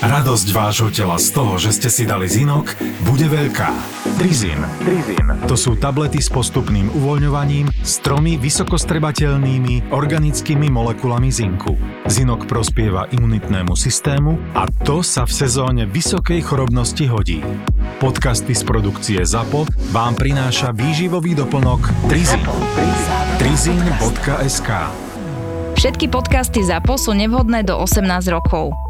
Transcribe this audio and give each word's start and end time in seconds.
Radosť 0.00 0.48
vášho 0.56 0.88
tela 0.88 1.20
z 1.20 1.28
toho, 1.28 1.60
že 1.60 1.76
ste 1.76 1.92
si 1.92 2.08
dali 2.08 2.24
zinok, 2.24 2.72
bude 3.04 3.28
veľká. 3.28 3.68
Trizin. 4.16 4.64
Trizin. 4.80 5.28
To 5.44 5.52
sú 5.52 5.76
tablety 5.76 6.24
s 6.24 6.32
postupným 6.32 6.88
uvoľňovaním 6.88 7.68
s 7.84 8.00
tromi 8.00 8.40
vysokostrebateľnými 8.40 9.92
organickými 9.92 10.72
molekulami 10.72 11.28
zinku. 11.28 11.76
Zinok 12.08 12.48
prospieva 12.48 13.12
imunitnému 13.12 13.76
systému 13.76 14.40
a 14.56 14.64
to 14.88 15.04
sa 15.04 15.28
v 15.28 15.36
sezóne 15.36 15.84
vysokej 15.84 16.48
chorobnosti 16.48 17.04
hodí. 17.04 17.44
Podcasty 18.00 18.56
z 18.56 18.64
produkcie 18.64 19.20
ZAPO 19.20 19.68
vám 19.92 20.16
prináša 20.16 20.72
výživový 20.72 21.36
doplnok 21.36 22.08
Trizin. 22.08 22.48
Trizin.sk 23.36 24.70
Všetky 25.76 26.08
podcasty 26.08 26.64
ZAPO 26.64 26.96
sú 26.96 27.12
nevhodné 27.12 27.68
do 27.68 27.76
18 27.76 28.32
rokov. 28.32 28.72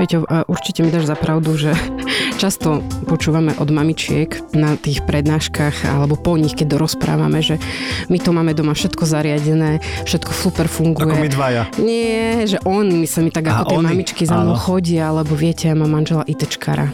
Peťo, 0.00 0.24
určite 0.48 0.80
mi 0.80 0.88
dáš 0.88 1.04
za 1.04 1.12
pravdu, 1.12 1.60
že 1.60 1.76
často 2.42 2.80
počúvame 3.04 3.52
od 3.60 3.68
mamičiek 3.68 4.32
na 4.56 4.72
tých 4.80 5.04
prednáškach 5.04 5.84
alebo 5.84 6.16
po 6.16 6.40
nich, 6.40 6.56
keď 6.56 6.80
dorozprávame, 6.80 7.44
že 7.44 7.60
my 8.08 8.16
to 8.16 8.32
máme 8.32 8.56
doma 8.56 8.72
všetko 8.72 9.04
zariadené, 9.04 9.84
všetko 10.08 10.32
super 10.32 10.72
funguje. 10.72 11.04
Ako 11.04 11.20
my 11.20 11.28
dvaja. 11.28 11.62
Nie, 11.76 12.48
že 12.48 12.56
on, 12.64 13.04
sa 13.04 13.20
mi 13.20 13.28
tak 13.28 13.52
ako 13.52 13.60
A 13.60 13.68
tie 13.68 13.76
oni, 13.76 13.88
mamičky 13.92 14.24
za 14.24 14.40
mnou 14.40 14.56
chodia, 14.56 15.12
alebo 15.12 15.36
viete, 15.36 15.68
ja 15.68 15.76
mám 15.76 15.92
manžela 15.92 16.24
ITčkara. 16.24 16.88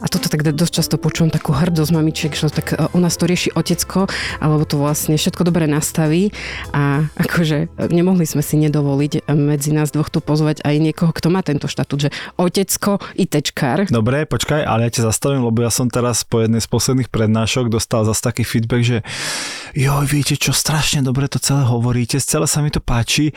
A 0.00 0.06
toto 0.10 0.28
tak 0.28 0.42
dosť 0.42 0.72
často 0.72 0.96
počujem 0.96 1.30
takú 1.32 1.54
hrdosť 1.54 1.92
mamičiek, 1.92 2.32
že 2.32 2.52
tak 2.52 2.74
e, 2.74 2.90
u 2.92 2.98
nás 3.00 3.14
to 3.16 3.28
rieši 3.28 3.54
otecko, 3.54 4.06
alebo 4.40 4.64
to 4.66 4.80
vlastne 4.80 5.16
všetko 5.16 5.42
dobre 5.46 5.68
nastaví 5.70 6.30
a 6.72 7.06
akože 7.18 7.90
nemohli 7.90 8.24
sme 8.26 8.42
si 8.42 8.58
nedovoliť 8.60 9.28
medzi 9.32 9.70
nás 9.72 9.92
dvoch 9.92 10.10
tu 10.10 10.24
pozvať 10.24 10.62
aj 10.64 10.74
niekoho, 10.80 11.10
kto 11.12 11.28
má 11.30 11.44
tento 11.44 11.70
štatút, 11.70 12.08
že 12.08 12.10
otecko, 12.40 12.98
ITčkar. 13.14 13.88
Dobre, 13.92 14.24
počkaj, 14.26 14.64
ale 14.64 14.88
ja 14.88 14.90
ťa 14.90 15.12
zastavím, 15.12 15.46
lebo 15.46 15.62
ja 15.62 15.70
som 15.70 15.86
teraz 15.92 16.24
po 16.24 16.42
jednej 16.42 16.62
z 16.62 16.68
posledných 16.70 17.10
prednášok 17.12 17.70
dostal 17.70 18.02
zase 18.08 18.22
taký 18.24 18.42
feedback, 18.42 18.82
že 18.82 18.98
joj, 19.76 20.08
viete 20.08 20.34
čo, 20.34 20.56
strašne 20.56 21.04
dobre 21.04 21.28
to 21.28 21.36
celé 21.36 21.62
hovoríte, 21.68 22.16
celé 22.18 22.48
sa 22.48 22.64
mi 22.64 22.72
to 22.72 22.80
páči, 22.80 23.36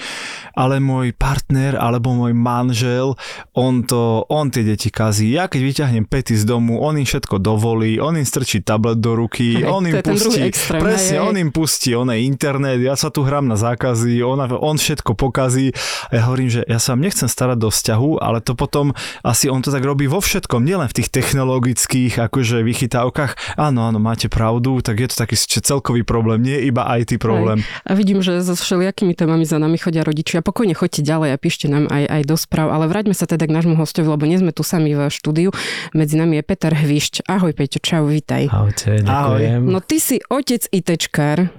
ale 0.56 0.80
môj 0.80 1.12
partner 1.12 1.76
alebo 1.76 2.16
môj 2.16 2.32
manžel, 2.32 3.20
on 3.52 3.84
to, 3.84 4.24
on 4.32 4.48
tie 4.48 4.64
deti 4.64 4.88
kazí. 4.88 5.36
Ja 5.36 5.52
keď 5.52 5.62
vyťahnem 5.68 6.06
pety 6.08 6.39
domu, 6.44 6.84
on 6.84 7.00
im 7.00 7.08
všetko 7.08 7.40
dovolí, 7.40 7.98
on 7.98 8.20
im 8.20 8.28
strčí 8.28 8.62
tablet 8.62 9.00
do 9.00 9.16
ruky, 9.16 9.64
Hej, 9.64 9.72
on 9.72 9.84
im 9.88 10.00
pustí, 10.04 10.42
extrém, 10.44 10.82
presne, 10.84 11.18
hej. 11.18 11.24
on 11.24 11.36
im 11.40 11.50
pustí, 11.50 11.90
on 11.96 12.12
je 12.12 12.20
internet, 12.24 12.80
ja 12.84 12.94
sa 13.00 13.10
tu 13.10 13.24
hrám 13.24 13.48
na 13.48 13.58
zákazy, 13.58 14.22
on, 14.22 14.40
on 14.44 14.78
všetko 14.78 15.16
pokazí 15.16 15.72
a 16.12 16.20
ja 16.20 16.22
hovorím, 16.30 16.50
že 16.52 16.62
ja 16.68 16.78
sa 16.78 16.94
vám 16.94 17.04
nechcem 17.08 17.28
starať 17.32 17.58
do 17.58 17.70
vzťahu, 17.72 18.22
ale 18.22 18.44
to 18.44 18.54
potom 18.54 18.94
asi 19.26 19.50
on 19.50 19.64
to 19.64 19.74
tak 19.74 19.84
robí 19.84 20.06
vo 20.06 20.20
všetkom, 20.22 20.62
nielen 20.62 20.88
v 20.92 20.96
tých 21.02 21.10
technologických 21.10 22.30
akože 22.30 22.62
vychytávkach. 22.62 23.58
Áno, 23.58 23.90
áno, 23.90 23.98
máte 23.98 24.30
pravdu, 24.30 24.84
tak 24.86 25.02
je 25.02 25.08
to 25.10 25.16
taký 25.26 25.36
celkový 25.36 26.06
problém, 26.06 26.46
nie 26.46 26.70
iba 26.70 26.86
IT 27.00 27.18
problém. 27.18 27.66
A 27.90 27.98
vidím, 27.98 28.22
že 28.22 28.38
so 28.46 28.54
všelijakými 28.54 29.18
témami 29.18 29.50
za 29.50 29.58
nami 29.58 29.82
chodia 29.82 30.06
rodičia. 30.06 30.46
Pokojne 30.46 30.78
choďte 30.78 31.02
ďalej 31.02 31.30
a 31.34 31.38
píšte 31.42 31.66
nám 31.66 31.90
aj, 31.90 32.04
aj 32.06 32.22
do 32.30 32.36
správ. 32.38 32.70
Ale 32.70 32.86
vráťme 32.86 33.18
sa 33.18 33.26
teda 33.26 33.50
k 33.50 33.56
nášmu 33.56 33.74
hostovi, 33.74 34.06
lebo 34.06 34.30
nie 34.30 34.38
sme 34.38 34.54
tu 34.54 34.62
sami 34.62 34.94
v 34.94 35.10
štúdiu. 35.10 35.50
Medzi 35.98 36.14
nami 36.14 36.29
je 36.34 36.42
Peter 36.42 36.74
Hvišť. 36.74 37.28
Ahoj 37.28 37.52
Peťo, 37.54 37.80
čau, 37.84 38.08
vítaj. 38.08 38.48
Ahojte, 38.48 39.04
ďakujem. 39.04 39.62
No 39.68 39.84
ty 39.84 39.98
si 40.00 40.18
otec 40.30 40.66
ITčkár. 40.70 41.59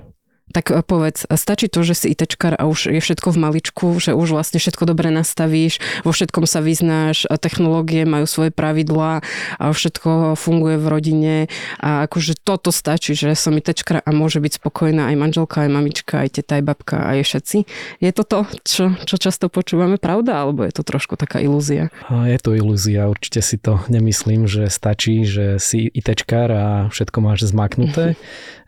Tak 0.51 0.75
e, 0.75 0.83
povedz, 0.83 1.27
stačí 1.27 1.71
to, 1.71 1.87
že 1.87 1.95
si 1.95 2.07
ITčkár 2.13 2.59
a 2.59 2.67
už 2.67 2.91
je 2.91 3.01
všetko 3.01 3.35
v 3.35 3.39
maličku, 3.39 3.87
že 4.03 4.13
už 4.15 4.35
vlastne 4.35 4.59
všetko 4.59 4.87
dobre 4.87 5.15
nastavíš, 5.15 5.79
vo 6.03 6.11
všetkom 6.11 6.45
sa 6.45 6.61
vyznáš, 6.63 7.27
technológie 7.41 8.05
majú 8.05 8.27
svoje 8.27 8.51
pravidlá 8.51 9.23
a 9.57 9.65
všetko 9.71 10.35
funguje 10.37 10.77
v 10.77 10.87
rodine 10.87 11.37
a 11.81 12.05
akože 12.05 12.37
toto 12.43 12.75
stačí, 12.75 13.15
že 13.15 13.33
som 13.39 13.57
ITčkár 13.57 14.03
a 14.03 14.11
môže 14.11 14.43
byť 14.43 14.61
spokojná 14.61 15.09
aj 15.11 15.17
manželka, 15.17 15.65
aj 15.65 15.71
mamička, 15.71 16.15
aj 16.27 16.41
teta, 16.41 16.61
aj 16.61 16.65
babka, 16.67 16.97
aj 17.01 17.25
všetci. 17.25 17.59
Je 18.03 18.11
to 18.13 18.23
to, 18.27 18.39
čo, 18.67 18.85
čo 19.07 19.17
často 19.17 19.49
počúvame, 19.49 19.97
pravda, 19.97 20.45
alebo 20.45 20.67
je 20.67 20.75
to 20.75 20.83
trošku 20.85 21.17
taká 21.17 21.41
ilúzia? 21.41 21.89
Je 22.11 22.39
to 22.43 22.53
ilúzia, 22.55 23.09
určite 23.09 23.41
si 23.41 23.57
to 23.57 23.81
nemyslím, 23.89 24.45
že 24.45 24.69
stačí, 24.69 25.25
že 25.25 25.57
si 25.63 25.89
ITčkár 25.89 26.49
a 26.51 26.67
všetko 26.91 27.19
máš 27.23 27.49
zmaknuté. 27.49 28.15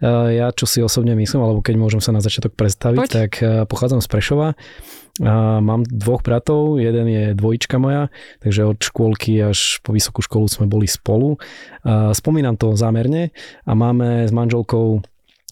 E, 0.02 0.34
Ja 0.34 0.50
čo 0.50 0.66
si 0.66 0.82
osobne 0.82 1.14
myslím, 1.14 1.46
alebo 1.46 1.62
keď 1.62 1.71
môžem 1.78 2.00
sa 2.00 2.10
na 2.10 2.24
začiatok 2.24 2.56
predstaviť, 2.56 2.98
Poď. 2.98 3.10
tak 3.10 3.30
e, 3.40 3.68
pochádzam 3.68 4.00
z 4.00 4.08
Prešova. 4.08 4.48
A 5.20 5.60
mám 5.60 5.84
dvoch 5.84 6.24
bratov, 6.24 6.80
jeden 6.80 7.04
je 7.04 7.36
dvojička 7.36 7.76
moja, 7.76 8.08
takže 8.40 8.64
od 8.64 8.80
škôlky 8.80 9.44
až 9.44 9.84
po 9.84 9.92
vysokú 9.92 10.24
školu 10.24 10.48
sme 10.48 10.64
boli 10.64 10.88
spolu. 10.88 11.36
A 11.84 12.16
Spomínam 12.16 12.56
to 12.56 12.72
zámerne 12.80 13.28
a 13.68 13.72
máme 13.76 14.24
s 14.24 14.32
manželkou 14.32 15.04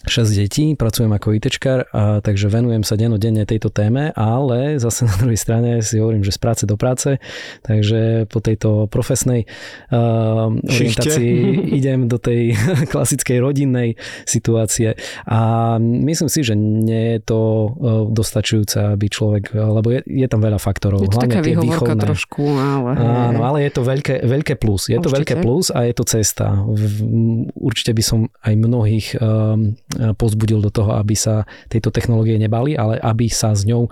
6 0.07 0.33
detí, 0.33 0.73
pracujem 0.73 1.13
ako 1.13 1.37
ITčkár, 1.37 1.85
a 1.93 2.25
takže 2.25 2.49
venujem 2.49 2.81
sa 2.81 2.97
denodenne 2.97 3.45
tejto 3.45 3.69
téme, 3.69 4.15
ale 4.17 4.81
zase 4.81 5.05
na 5.11 5.15
druhej 5.17 5.37
strane 5.37 5.71
si 5.81 6.01
hovorím, 6.01 6.25
že 6.25 6.33
z 6.33 6.41
práce 6.41 6.63
do 6.65 6.81
práce, 6.81 7.21
takže 7.61 8.25
po 8.27 8.41
tejto 8.41 8.89
profesnej 8.89 9.45
uh, 9.93 10.49
Šichte. 10.65 11.05
orientácii 11.05 11.33
idem 11.79 12.09
do 12.09 12.17
tej 12.17 12.57
klasickej 12.93 13.39
rodinnej 13.41 13.99
situácie 14.25 14.97
a 15.27 15.77
myslím 15.81 16.29
si, 16.29 16.41
že 16.41 16.55
nie 16.57 17.17
je 17.17 17.21
to 17.21 17.41
uh, 17.41 17.69
dostačujúce, 18.09 18.97
aby 18.97 19.07
človek, 19.07 19.53
lebo 19.53 19.91
je, 19.93 20.01
je 20.07 20.27
tam 20.27 20.41
veľa 20.41 20.57
faktorov, 20.57 21.05
Je 21.05 21.13
to 21.13 21.21
taká 21.21 21.41
hlavne 21.41 21.45
tie 21.45 21.55
výhovorka 21.57 21.93
výchovné. 21.93 22.05
trošku, 22.09 22.45
ale... 22.47 22.91
Áno, 22.97 23.41
ale 23.45 23.59
je 23.69 23.73
to 23.73 23.83
veľké, 23.83 24.15
veľké 24.25 24.55
plus. 24.57 24.89
Je 24.89 24.97
to 24.97 25.11
Určite. 25.11 25.17
veľké 25.17 25.35
plus 25.43 25.69
a 25.69 25.85
je 25.85 25.95
to 25.95 26.05
cesta. 26.05 26.47
V- 26.65 27.53
Určite 27.53 27.93
by 27.93 28.03
som 28.03 28.19
aj 28.41 28.55
mnohých 28.57 29.07
um, 29.19 29.77
pozbudil 30.15 30.61
do 30.61 30.71
toho, 30.71 30.95
aby 30.95 31.13
sa 31.13 31.43
tejto 31.67 31.91
technológie 31.91 32.37
nebali, 32.37 32.75
ale 32.75 32.97
aby 32.97 33.27
sa 33.27 33.53
s 33.53 33.65
ňou 33.65 33.87
uh, 33.87 33.91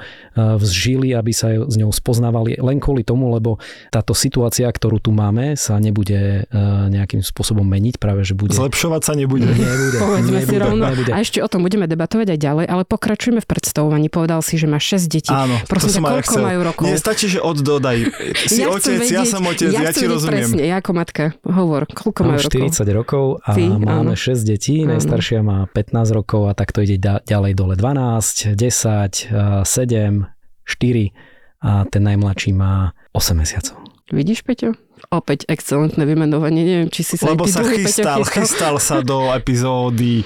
vzžili, 0.54 1.10
aby 1.10 1.32
sa 1.34 1.50
s 1.58 1.74
ňou 1.74 1.90
spoznávali 1.90 2.54
len 2.56 2.78
kvôli 2.78 3.02
tomu, 3.02 3.28
lebo 3.28 3.58
táto 3.88 4.14
situácia, 4.14 4.66
ktorú 4.66 4.98
tu 4.98 5.10
máme, 5.10 5.58
sa 5.58 5.76
nebude 5.76 6.46
uh, 6.46 6.86
nejakým 6.86 7.20
spôsobom 7.20 7.66
meniť, 7.66 7.98
práve 7.98 8.22
že 8.22 8.32
bude... 8.32 8.54
Zlepšovať 8.54 9.02
sa 9.02 9.12
nebude. 9.14 9.50
Nebude, 9.58 9.98
Povedzme 9.98 10.38
si 10.38 10.46
nebude, 10.46 10.58
rovno. 10.60 10.84
nebude. 10.86 11.10
A 11.10 11.18
ešte 11.18 11.42
o 11.42 11.48
tom 11.50 11.66
budeme 11.66 11.84
debatovať 11.84 12.34
aj 12.34 12.38
ďalej, 12.38 12.64
ale 12.68 12.82
pokračujeme 12.86 13.40
v 13.42 13.48
predstavovaní. 13.48 14.06
Povedal 14.06 14.38
si, 14.40 14.54
že 14.54 14.70
máš 14.70 15.02
6 15.02 15.10
detí. 15.10 15.32
Áno, 15.34 15.58
Prosím 15.66 15.88
to 15.88 15.94
som 15.98 16.02
ťa, 16.02 16.10
koľko 16.14 16.30
chcel. 16.30 16.42
majú 16.46 16.60
rokov? 16.62 16.84
Nie, 16.86 16.96
stačí, 16.96 17.26
že 17.26 17.40
od 17.42 17.58
dodaj. 17.58 17.98
Si 18.48 18.62
Ja 18.62 18.70
otec, 18.70 18.96
ja 18.96 19.24
vedieť- 19.24 19.28
som 19.28 19.42
otec, 19.44 19.70
ja, 19.70 19.80
chcem 19.90 19.98
ti 19.98 20.06
rozumiem. 20.06 20.46
Presne, 20.46 20.62
ja 20.62 20.76
ako 20.78 20.90
matka. 20.94 21.24
Hovor, 21.42 21.82
koľko 21.90 22.20
majú 22.22 22.38
rokov? 22.40 22.70
40 22.70 22.88
rokov 22.94 23.24
a 23.42 23.50
Ty, 23.52 23.62
máme 23.66 23.86
áno. 23.88 24.12
6 24.14 24.46
detí. 24.46 24.84
Najstaršia 24.84 25.40
má 25.42 25.66
15 25.66 25.87
rokov 25.92 26.50
a 26.50 26.52
takto 26.54 26.84
ide 26.84 26.98
da- 27.00 27.22
ďalej 27.24 27.52
dole 27.56 27.74
12, 27.76 28.54
10, 28.54 29.32
a 29.32 29.64
7, 29.64 30.26
4 30.68 31.12
a 31.58 31.70
ten 31.90 32.02
najmladší 32.04 32.50
má 32.54 32.94
8 33.12 33.34
mesiacov. 33.34 33.76
Vidíš, 34.08 34.40
Peťo? 34.40 34.72
Opäť 35.12 35.44
excelentné 35.52 36.08
vymenovanie. 36.08 36.64
Neviem, 36.64 36.88
či 36.88 37.04
si 37.04 37.20
sa 37.20 37.32
Lebo 37.32 37.44
sa 37.44 37.60
druhý, 37.60 37.84
Peťo, 37.84 37.92
chystal, 37.92 38.20
chystal 38.24 38.76
sa 38.80 39.04
do 39.04 39.28
epizódy. 39.36 40.24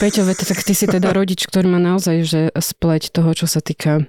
Peťo, 0.00 0.24
veď, 0.24 0.48
tak 0.48 0.64
ty 0.64 0.72
si 0.72 0.88
teda 0.88 1.12
rodič, 1.12 1.44
ktorý 1.44 1.68
má 1.68 1.80
naozaj 1.80 2.16
že 2.24 2.42
spleť 2.56 3.12
toho, 3.12 3.30
čo 3.36 3.44
sa 3.44 3.60
týka 3.60 4.08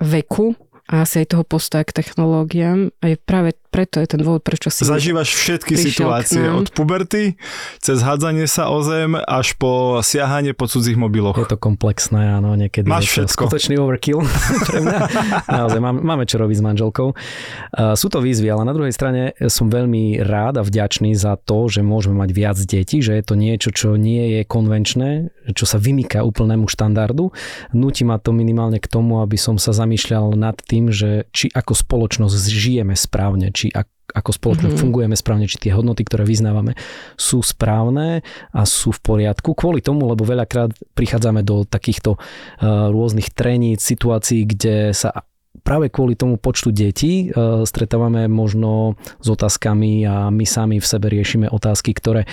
veku 0.00 0.56
a 0.88 1.04
asi 1.04 1.22
aj 1.22 1.36
toho 1.36 1.44
postoja 1.44 1.84
k 1.84 2.00
technológiám. 2.00 2.96
A 3.04 3.12
je 3.12 3.16
práve 3.20 3.59
preto 3.70 4.02
je 4.02 4.06
ten 4.10 4.20
dôvod, 4.20 4.42
prečo 4.42 4.68
si... 4.68 4.82
Zažívaš 4.82 5.30
všetky 5.30 5.78
situácie 5.78 6.50
od 6.50 6.74
puberty, 6.74 7.38
cez 7.78 8.02
hádzanie 8.02 8.50
sa 8.50 8.68
o 8.68 8.82
zem, 8.82 9.14
až 9.14 9.54
po 9.54 10.02
siahanie 10.02 10.52
po 10.52 10.66
cudzích 10.66 10.98
mobiloch. 10.98 11.38
Je 11.38 11.46
to 11.46 11.56
komplexné, 11.56 12.34
áno, 12.34 12.58
niekedy 12.58 12.90
Máš 12.90 13.06
je 13.06 13.06
to 13.06 13.12
všetko. 13.30 13.42
skutočný 13.46 13.74
overkill 13.78 14.20
pre 14.68 14.78
mňa. 14.82 14.98
Naozaj, 15.46 15.80
máme, 15.80 16.00
máme 16.02 16.24
čo 16.26 16.42
robiť 16.42 16.56
s 16.58 16.64
manželkou. 16.66 17.08
Uh, 17.14 17.94
sú 17.94 18.10
to 18.10 18.18
výzvy, 18.18 18.50
ale 18.50 18.66
na 18.66 18.74
druhej 18.74 18.92
strane 18.92 19.32
som 19.46 19.70
veľmi 19.70 20.18
rád 20.26 20.58
a 20.58 20.66
vďačný 20.66 21.14
za 21.14 21.38
to, 21.38 21.70
že 21.70 21.86
môžeme 21.86 22.18
mať 22.18 22.30
viac 22.34 22.58
detí, 22.58 22.98
že 22.98 23.14
je 23.16 23.24
to 23.24 23.34
niečo, 23.38 23.70
čo 23.70 23.94
nie 23.94 24.38
je 24.38 24.40
konvenčné, 24.42 25.30
čo 25.54 25.64
sa 25.64 25.78
vymýka 25.78 26.26
úplnému 26.26 26.66
štandardu. 26.66 27.30
Nutí 27.70 28.02
ma 28.02 28.18
to 28.18 28.34
minimálne 28.34 28.82
k 28.82 28.90
tomu, 28.90 29.22
aby 29.22 29.38
som 29.38 29.56
sa 29.56 29.70
zamýšľal 29.70 30.34
nad 30.34 30.58
tým, 30.58 30.90
že 30.90 31.30
či 31.30 31.46
ako 31.54 31.72
spoločnosť 31.78 32.50
žijeme 32.50 32.98
správne, 32.98 33.54
či 33.60 33.68
ak, 33.68 34.16
ako 34.16 34.30
spoločnosť 34.32 34.74
Mhm. 34.74 34.80
fungujeme 34.80 35.14
správne, 35.14 35.44
či 35.44 35.60
tie 35.60 35.76
hodnoty, 35.76 36.08
ktoré 36.08 36.24
vyznávame, 36.24 36.72
sú 37.20 37.44
správne 37.44 38.24
a 38.50 38.64
sú 38.64 38.96
v 38.96 39.00
poriadku. 39.04 39.52
Kvôli 39.52 39.84
tomu, 39.84 40.08
lebo 40.08 40.24
veľakrát 40.24 40.72
prichádzame 40.96 41.44
do 41.44 41.68
takýchto 41.68 42.16
uh, 42.16 42.88
rôznych 42.88 43.28
treníc, 43.36 43.84
situácií, 43.84 44.48
kde 44.48 44.96
sa 44.96 45.12
práve 45.60 45.90
kvôli 45.90 46.14
tomu 46.14 46.38
počtu 46.38 46.70
detí 46.70 47.26
e, 47.26 47.34
stretávame 47.66 48.30
možno 48.30 48.94
s 49.18 49.28
otázkami 49.28 50.06
a 50.06 50.30
my 50.30 50.46
sami 50.46 50.78
v 50.78 50.86
sebe 50.86 51.10
riešime 51.10 51.50
otázky, 51.50 51.90
ktoré 51.90 52.22
e, 52.24 52.28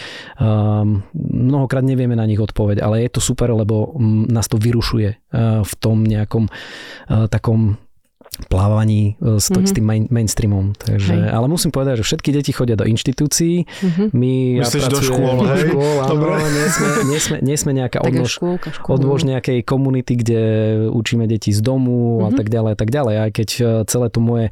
mnohokrát 1.18 1.82
nevieme 1.82 2.14
na 2.14 2.30
nich 2.30 2.38
odpoveď, 2.38 2.78
ale 2.80 3.04
je 3.04 3.18
to 3.18 3.22
super, 3.22 3.50
lebo 3.52 3.98
m, 3.98 4.30
nás 4.30 4.46
to 4.48 4.62
vyrušuje 4.62 5.10
e, 5.10 5.18
v 5.66 5.74
tom 5.82 6.06
nejakom 6.06 6.46
e, 6.46 6.52
takom 7.28 7.82
plávaní 8.46 9.18
e, 9.18 9.42
s, 9.42 9.50
mm-hmm. 9.50 9.66
s 9.66 9.72
tým 9.74 9.86
main, 9.86 10.04
mainstreamom. 10.14 10.78
Takže, 10.78 11.34
ale 11.34 11.46
musím 11.50 11.74
povedať, 11.74 12.02
že 12.02 12.14
všetky 12.14 12.30
deti 12.30 12.52
chodia 12.54 12.78
do 12.78 12.86
inštitúcií. 12.86 13.66
Mm-hmm. 13.66 14.08
My 14.14 14.34
Myslíš 14.62 14.86
ja 14.86 14.92
do 14.94 15.02
škôl, 15.02 15.38
hej? 15.50 15.74
Škôl, 15.74 15.96
áno, 16.06 16.46
nie, 16.46 16.68
sme, 16.70 16.88
nie, 17.10 17.20
sme, 17.20 17.38
nie 17.42 17.58
sme 17.58 17.72
nejaká 17.74 18.00
odlož, 18.08 18.38
škôlka, 18.38 18.70
odlož 18.86 19.26
nejakej 19.26 19.66
komunity, 19.66 20.14
kde 20.22 20.42
učíme 20.94 21.26
deti 21.26 21.50
z 21.50 21.60
domu 21.66 22.22
mm-hmm. 22.22 22.28
a 22.28 22.32
tak 22.38 22.48
ďalej 22.54 22.72
a 22.74 22.78
tak 22.78 22.90
ďalej. 22.94 23.16
Aj 23.18 23.32
keď 23.34 23.50
e, 23.50 23.62
celé 23.90 24.08
to 24.14 24.20
moje 24.22 24.46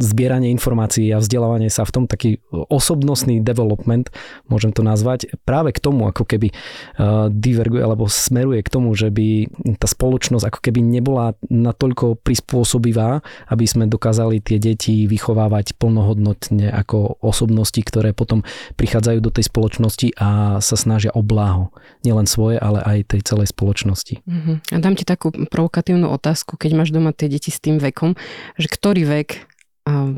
zbieranie 0.00 0.48
informácií 0.48 1.12
a 1.12 1.20
vzdelávanie 1.20 1.68
sa 1.68 1.84
v 1.84 1.92
tom 1.92 2.04
taký 2.08 2.40
osobnostný 2.50 3.44
development, 3.44 4.08
môžem 4.48 4.72
to 4.72 4.80
nazvať, 4.80 5.28
práve 5.44 5.76
k 5.76 5.82
tomu 5.82 6.08
ako 6.08 6.24
keby 6.24 6.52
uh, 6.52 7.28
diverguje 7.28 7.82
alebo 7.82 8.06
smeruje 8.06 8.62
k 8.62 8.72
tomu, 8.72 8.94
že 8.94 9.10
by 9.10 9.50
tá 9.76 9.86
spoločnosť 9.90 10.44
ako 10.48 10.60
keby 10.62 10.80
nebola 10.80 11.34
natoľko 11.50 12.20
prispôsobivá 12.22 13.15
aby 13.50 13.64
sme 13.68 13.84
dokázali 13.86 14.40
tie 14.42 14.58
deti 14.58 15.04
vychovávať 15.06 15.76
plnohodnotne 15.76 16.72
ako 16.72 17.20
osobnosti, 17.20 17.78
ktoré 17.80 18.16
potom 18.16 18.42
prichádzajú 18.76 19.18
do 19.20 19.30
tej 19.30 19.44
spoločnosti 19.48 20.08
a 20.18 20.58
sa 20.60 20.76
snažia 20.76 21.12
o 21.14 21.22
bláho. 21.22 21.70
Nielen 22.02 22.28
svoje, 22.28 22.56
ale 22.60 22.82
aj 22.82 23.16
tej 23.16 23.20
celej 23.26 23.52
spoločnosti. 23.52 24.22
Uh-huh. 24.24 24.56
A 24.72 24.76
dám 24.78 24.94
ti 24.98 25.04
takú 25.06 25.30
provokatívnu 25.30 26.08
otázku, 26.10 26.58
keď 26.58 26.70
máš 26.76 26.90
doma 26.92 27.12
tie 27.12 27.30
deti 27.30 27.50
s 27.52 27.62
tým 27.62 27.78
vekom, 27.80 28.18
že 28.60 28.68
ktorý 28.68 29.04
vek 29.06 29.55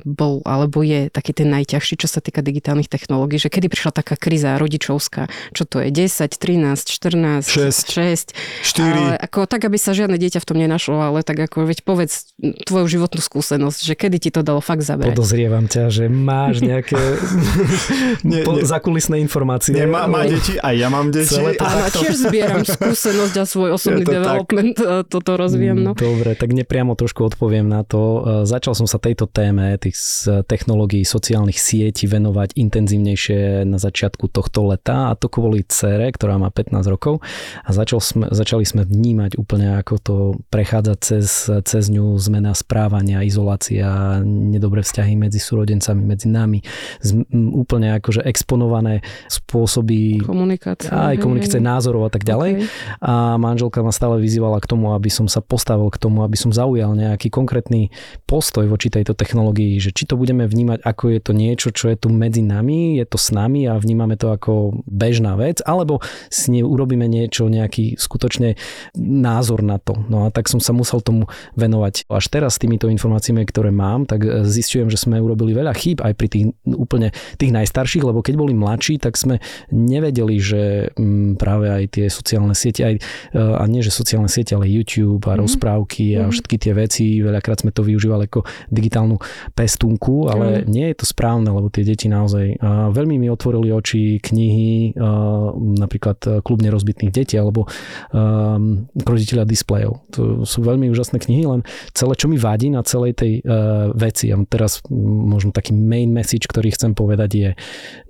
bol 0.03 0.41
alebo 0.49 0.81
je 0.81 1.13
taký 1.13 1.37
ten 1.37 1.53
najťažší, 1.53 2.01
čo 2.01 2.09
sa 2.09 2.25
týka 2.25 2.41
digitálnych 2.41 2.89
technológií, 2.89 3.37
že 3.37 3.53
kedy 3.53 3.69
prišla 3.69 3.93
taká 3.93 4.17
kríza 4.17 4.57
rodičovská, 4.57 5.29
čo 5.53 5.69
to 5.69 5.85
je 5.85 5.93
10, 5.93 6.25
13, 6.25 6.89
14, 6.89 7.45
6, 7.45 8.33
6 8.33 8.33
4. 8.65 8.81
Ale 8.81 9.15
ako 9.21 9.45
tak, 9.45 9.69
aby 9.69 9.77
sa 9.77 9.93
žiadne 9.93 10.17
dieťa 10.17 10.41
v 10.41 10.47
tom 10.49 10.57
nenašlo, 10.57 10.97
ale 10.97 11.21
tak 11.21 11.37
ako 11.37 11.69
veď 11.69 11.85
povedz 11.85 12.33
tvoju 12.41 12.89
životnú 12.89 13.21
skúsenosť, 13.21 13.81
že 13.85 13.95
kedy 13.95 14.17
ti 14.17 14.31
to 14.33 14.41
dalo 14.41 14.65
fakt 14.65 14.89
zaberať. 14.89 15.13
Podozrievam 15.13 15.69
ťa, 15.69 15.93
že 15.93 16.05
máš 16.09 16.65
nejaké 16.65 16.97
nie, 18.25 18.41
nie. 18.41 18.65
zakulisné 18.65 19.21
informácie. 19.21 19.77
Nie, 19.77 19.85
má, 19.85 20.09
má 20.09 20.25
deti, 20.25 20.57
aj 20.57 20.75
ja 20.81 20.89
mám 20.89 21.13
deti. 21.13 21.29
Celé 21.29 21.61
to 21.61 21.69
Áno, 21.69 21.85
tiež 21.93 22.17
zbieram 22.25 22.65
skúsenosť 22.65 23.35
a 23.37 23.45
svoj 23.45 23.77
osobný 23.77 24.09
to 24.09 24.17
development, 24.17 24.81
tak. 24.81 25.13
toto 25.13 25.37
rozvíjam. 25.37 25.77
No. 25.77 25.93
Dobre, 25.93 26.33
tak 26.33 26.57
nepriamo 26.57 26.97
trošku 26.97 27.29
odpoviem 27.29 27.69
na 27.69 27.85
to. 27.85 28.25
Začal 28.49 28.73
som 28.73 28.89
sa 28.89 28.97
tejto 28.97 29.29
téme 29.29 29.58
budeme 29.59 29.75
tých 29.83 29.99
technológií 30.47 31.03
sociálnych 31.03 31.59
sietí 31.59 32.07
venovať 32.07 32.55
intenzívnejšie 32.55 33.67
na 33.67 33.83
začiatku 33.83 34.31
tohto 34.31 34.71
leta 34.71 35.11
a 35.11 35.19
to 35.19 35.27
kvôli 35.27 35.67
cere, 35.67 36.15
ktorá 36.15 36.39
má 36.39 36.55
15 36.55 36.79
rokov 36.87 37.19
a 37.67 37.71
začal 37.75 37.99
sme, 37.99 38.31
začali 38.31 38.63
sme 38.63 38.87
vnímať 38.87 39.35
úplne 39.35 39.75
ako 39.83 39.95
to 39.99 40.17
prechádza 40.55 40.95
cez, 41.03 41.51
cez 41.67 41.91
ňu 41.91 42.15
zmena 42.23 42.55
správania, 42.55 43.27
izolácia, 43.27 44.23
nedobré 44.23 44.87
vzťahy 44.87 45.19
medzi 45.19 45.43
súrodencami, 45.43 46.03
medzi 46.07 46.31
nami, 46.31 46.63
z, 47.03 47.19
úplne 47.35 47.99
akože 47.99 48.23
exponované 48.23 49.03
spôsoby 49.27 50.23
komunikácie, 50.23 50.87
aj 50.95 51.19
komunikácie 51.19 51.59
názorov 51.59 52.07
a 52.07 52.11
tak 52.15 52.23
ďalej. 52.23 52.63
Okay. 52.63 52.71
A 53.03 53.35
manželka 53.35 53.83
ma 53.83 53.91
stále 53.91 54.23
vyzývala 54.23 54.63
k 54.63 54.71
tomu, 54.71 54.95
aby 54.95 55.11
som 55.11 55.27
sa 55.27 55.43
postavil 55.43 55.91
k 55.91 55.99
tomu, 55.99 56.23
aby 56.23 56.39
som 56.39 56.55
zaujal 56.55 56.95
nejaký 56.95 57.33
konkrétny 57.33 57.91
postoj 58.29 58.69
voči 58.71 58.93
tejto 58.93 59.17
technológii 59.17 59.48
technológií, 59.49 59.81
že 59.81 59.91
či 59.97 60.05
to 60.05 60.21
budeme 60.21 60.45
vnímať 60.45 60.85
ako 60.85 61.05
je 61.09 61.21
to 61.25 61.33
niečo, 61.33 61.69
čo 61.73 61.89
je 61.89 61.97
tu 61.97 62.09
medzi 62.13 62.45
nami, 62.45 63.01
je 63.01 63.07
to 63.09 63.17
s 63.17 63.33
nami 63.33 63.65
a 63.65 63.81
vnímame 63.81 64.21
to 64.21 64.29
ako 64.29 64.85
bežná 64.85 65.37
vec, 65.41 65.65
alebo 65.65 66.05
si 66.29 66.53
ne 66.53 66.63
urobíme 66.63 67.09
niečo, 67.09 67.49
nejaký 67.49 67.97
skutočne 67.97 68.61
názor 68.99 69.65
na 69.65 69.81
to. 69.81 69.97
No 70.09 70.29
a 70.29 70.35
tak 70.35 70.53
som 70.53 70.61
sa 70.61 70.77
musel 70.77 71.01
tomu 71.01 71.27
venovať. 71.57 72.09
Až 72.13 72.25
teraz 72.29 72.57
s 72.57 72.63
týmito 72.63 72.93
informáciami, 72.93 73.45
ktoré 73.49 73.73
mám, 73.73 74.05
tak 74.05 74.25
zistujem, 74.45 74.93
že 74.93 75.01
sme 75.01 75.21
urobili 75.21 75.57
veľa 75.57 75.73
chýb 75.73 76.05
aj 76.05 76.13
pri 76.15 76.29
tých 76.29 76.45
úplne 76.69 77.15
tých 77.41 77.53
najstarších, 77.55 78.05
lebo 78.05 78.21
keď 78.21 78.35
boli 78.37 78.53
mladší, 78.53 79.01
tak 79.01 79.17
sme 79.17 79.41
nevedeli, 79.73 80.37
že 80.39 80.93
mm, 80.93 81.41
práve 81.41 81.73
aj 81.73 81.85
tie 81.97 82.07
sociálne 82.13 82.53
siete, 82.53 82.85
aj, 82.85 82.95
e, 83.33 83.41
a 83.41 83.65
nie 83.65 83.81
že 83.81 83.95
sociálne 83.95 84.29
siete, 84.29 84.53
ale 84.53 84.69
YouTube 84.69 85.25
a 85.31 85.35
mm. 85.37 85.41
rozprávky 85.41 86.21
a 86.21 86.29
mhm. 86.29 86.33
všetky 86.35 86.57
tie 86.61 86.73
veci, 86.75 87.05
veľakrát 87.25 87.65
sme 87.65 87.73
to 87.73 87.87
využívali 87.87 88.29
ako 88.29 88.45
digitálnu 88.69 89.17
pestúnku, 89.55 90.31
ale 90.31 90.63
mm. 90.63 90.71
nie 90.71 90.87
je 90.93 90.97
to 91.03 91.07
správne, 91.07 91.49
lebo 91.49 91.69
tie 91.71 91.85
deti 91.85 92.07
naozaj 92.11 92.59
uh, 92.59 92.89
veľmi 92.91 93.21
mi 93.21 93.29
otvorili 93.31 93.73
oči 93.73 94.19
knihy, 94.19 94.97
uh, 94.97 95.53
napríklad 95.57 96.19
uh, 96.27 96.33
Klub 96.45 96.61
nerozbitných 96.63 97.13
detí 97.13 97.37
alebo 97.37 97.67
um, 98.11 98.89
Krotiteľa 98.99 99.45
displejov. 99.45 100.03
To 100.17 100.43
sú 100.49 100.65
veľmi 100.65 100.89
úžasné 100.91 101.21
knihy, 101.23 101.45
len 101.47 101.61
celé, 101.93 102.15
čo 102.17 102.27
mi 102.27 102.41
vadí 102.41 102.73
na 102.73 102.83
celej 102.83 103.19
tej 103.19 103.33
uh, 103.43 103.91
veci, 103.95 104.31
a 104.33 104.37
teraz 104.49 104.83
možno 104.91 105.53
taký 105.53 105.77
main 105.77 106.11
message, 106.11 106.49
ktorý 106.49 106.73
chcem 106.75 106.93
povedať 106.97 107.31
je, 107.35 107.51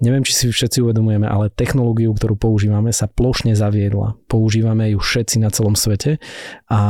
neviem, 0.03 0.23
či 0.23 0.33
si 0.35 0.45
všetci 0.49 0.85
uvedomujeme, 0.85 1.27
ale 1.27 1.53
technológiu, 1.53 2.15
ktorú 2.15 2.39
používame, 2.39 2.95
sa 2.95 3.11
plošne 3.11 3.53
zaviedla. 3.59 4.15
Používame 4.31 4.95
ju 4.95 5.03
všetci 5.03 5.43
na 5.43 5.51
celom 5.51 5.75
svete 5.75 6.23
a 6.71 6.81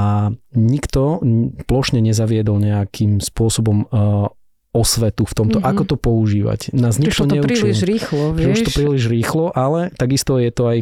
nikto 0.53 1.23
plošne 1.69 2.01
nezaviedol 2.03 2.61
nejakým 2.61 3.21
spôsobom 3.21 3.89
uh, 3.89 4.28
osvetu 4.73 5.25
v 5.25 5.33
tomto, 5.33 5.59
mm-hmm. 5.59 5.71
ako 5.75 5.83
to 5.89 5.97
používať. 5.97 6.61
Nás 6.77 7.01
nikto 7.01 7.25
to 7.25 7.41
neučil. 7.41 7.49
príliš 7.49 7.79
rýchlo, 7.89 8.25
vieš? 8.37 8.47
Prišlo 8.47 8.67
to 8.69 8.73
príliš 8.77 9.05
rýchlo, 9.09 9.45
ale 9.57 9.81
takisto 9.97 10.37
je 10.37 10.51
to 10.53 10.65
aj 10.69 10.79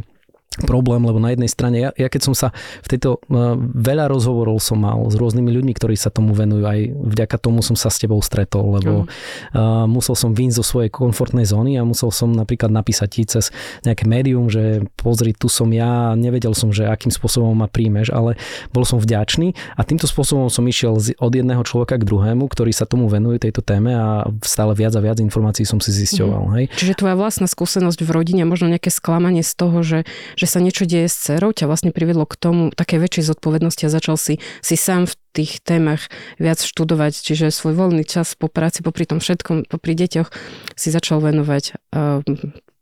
problém, 0.65 1.05
lebo 1.05 1.21
na 1.21 1.37
jednej 1.37 1.51
strane, 1.53 1.77
ja, 1.77 1.91
ja 1.93 2.09
keď 2.09 2.33
som 2.33 2.35
sa 2.37 2.49
v 2.81 2.97
tejto, 2.97 3.21
uh, 3.29 3.59
veľa 3.61 4.09
rozhovorov 4.09 4.57
som 4.57 4.81
mal 4.81 5.05
s 5.13 5.15
rôznymi 5.19 5.53
ľuďmi, 5.53 5.73
ktorí 5.77 5.93
sa 6.01 6.09
tomu 6.09 6.33
venujú, 6.33 6.65
aj 6.65 6.81
vďaka 6.97 7.37
tomu 7.37 7.61
som 7.61 7.77
sa 7.77 7.93
s 7.93 8.01
tebou 8.01 8.17
stretol, 8.25 8.81
lebo 8.81 9.05
mm. 9.05 9.09
uh, 9.53 9.85
musel 9.85 10.17
som 10.17 10.33
vyjsť 10.33 10.57
zo 10.57 10.65
svojej 10.65 10.89
komfortnej 10.89 11.45
zóny 11.45 11.77
a 11.77 11.85
musel 11.85 12.09
som 12.09 12.33
napríklad 12.33 12.73
napísať 12.73 13.09
ti 13.13 13.23
cez 13.29 13.53
nejaké 13.85 14.09
médium, 14.09 14.49
že 14.49 14.89
pozri, 14.97 15.37
tu 15.37 15.53
som 15.53 15.69
ja, 15.69 16.17
nevedel 16.17 16.57
som, 16.57 16.73
že 16.73 16.89
akým 16.89 17.13
spôsobom 17.13 17.53
ma 17.53 17.69
príjmeš, 17.69 18.09
ale 18.09 18.41
bol 18.73 18.89
som 18.89 18.97
vďačný 18.97 19.53
a 19.77 19.85
týmto 19.85 20.09
spôsobom 20.09 20.49
som 20.49 20.65
išiel 20.65 20.97
od 20.97 21.33
jedného 21.37 21.61
človeka 21.69 22.01
k 22.01 22.09
druhému, 22.09 22.49
ktorý 22.49 22.73
sa 22.73 22.89
tomu 22.89 23.13
venuje 23.13 23.37
tejto 23.37 23.61
téme 23.61 23.93
a 23.93 24.25
stále 24.41 24.73
viac 24.73 24.97
a 24.97 25.05
viac 25.05 25.21
informácií 25.21 25.69
som 25.69 25.85
si 25.85 25.93
zisťoval. 25.93 26.43
Mm. 26.49 26.53
Hej. 26.57 26.65
Čiže 26.81 26.95
tvoja 26.97 27.17
vlastná 27.19 27.45
skúsenosť 27.45 28.01
v 28.01 28.11
rodine, 28.11 28.43
možno 28.49 28.73
nejaké 28.73 28.89
sklamanie 28.89 29.45
z 29.45 29.53
toho, 29.53 29.85
že, 29.85 29.99
že 30.37 30.47
sa 30.47 30.61
niečo 30.61 30.85
deje 30.85 31.09
s 31.09 31.17
dcerou, 31.17 31.51
ťa 31.51 31.67
vlastne 31.67 31.91
privedlo 31.91 32.29
k 32.29 32.37
tomu 32.37 32.63
také 32.71 33.01
väčšej 33.01 33.35
zodpovednosti 33.35 33.83
a 33.89 33.91
začal 33.91 34.17
si, 34.21 34.39
si 34.61 34.77
sám 34.77 35.09
v 35.09 35.15
tých 35.33 35.65
témach 35.65 36.07
viac 36.37 36.61
študovať, 36.61 37.17
čiže 37.17 37.49
svoj 37.49 37.75
voľný 37.75 38.05
čas 38.05 38.37
po 38.37 38.53
práci, 38.53 38.85
popri 38.85 39.09
tom 39.09 39.19
všetkom, 39.19 39.67
popri 39.67 39.97
deťoch 39.97 40.29
si 40.77 40.89
začal 40.93 41.25
venovať 41.25 41.77
uh, 41.97 42.21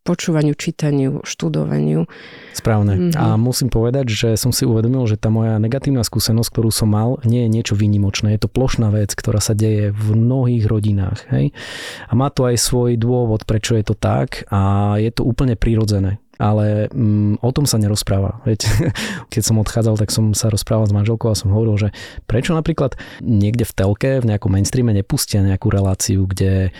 počúvaniu, 0.05 0.53
čítaniu, 0.53 1.25
študovaniu. 1.25 2.05
Správne. 2.53 2.95
Mm-hmm. 2.95 3.17
A 3.17 3.41
musím 3.41 3.73
povedať, 3.73 4.13
že 4.13 4.29
som 4.37 4.53
si 4.53 4.69
uvedomil, 4.69 5.09
že 5.09 5.17
tá 5.17 5.33
moja 5.33 5.57
negatívna 5.57 6.05
skúsenosť, 6.05 6.53
ktorú 6.53 6.69
som 6.69 6.93
mal, 6.93 7.17
nie 7.25 7.49
je 7.49 7.51
niečo 7.51 7.75
výnimočné. 7.75 8.37
Je 8.37 8.45
to 8.45 8.53
plošná 8.53 8.93
vec, 8.93 9.17
ktorá 9.17 9.41
sa 9.41 9.57
deje 9.57 9.97
v 9.97 10.09
mnohých 10.13 10.69
rodinách. 10.69 11.25
Hej? 11.33 11.57
A 12.07 12.13
má 12.13 12.29
to 12.29 12.45
aj 12.45 12.61
svoj 12.61 13.01
dôvod, 13.01 13.49
prečo 13.49 13.81
je 13.81 13.85
to 13.89 13.97
tak 13.97 14.45
a 14.53 14.95
je 15.01 15.09
to 15.09 15.25
úplne 15.25 15.57
prirodzené 15.57 16.21
ale 16.39 16.91
mm, 16.91 17.43
o 17.43 17.51
tom 17.55 17.65
sa 17.65 17.79
nerozpráva. 17.79 18.43
Veď, 18.43 18.67
keď 19.33 19.43
som 19.43 19.61
odchádzal, 19.63 19.95
tak 20.01 20.11
som 20.11 20.35
sa 20.35 20.51
rozprával 20.51 20.91
s 20.91 20.95
manželkou 20.95 21.31
a 21.31 21.39
som 21.39 21.55
hovoril, 21.55 21.77
že 21.79 21.89
prečo 22.27 22.55
napríklad 22.57 22.99
niekde 23.23 23.63
v 23.67 23.73
telke, 23.73 24.11
v 24.19 24.29
nejakom 24.29 24.51
mainstreame 24.51 24.95
nepustia 24.95 25.45
nejakú 25.45 25.71
reláciu, 25.71 26.27
kde 26.27 26.69
e, 26.69 26.71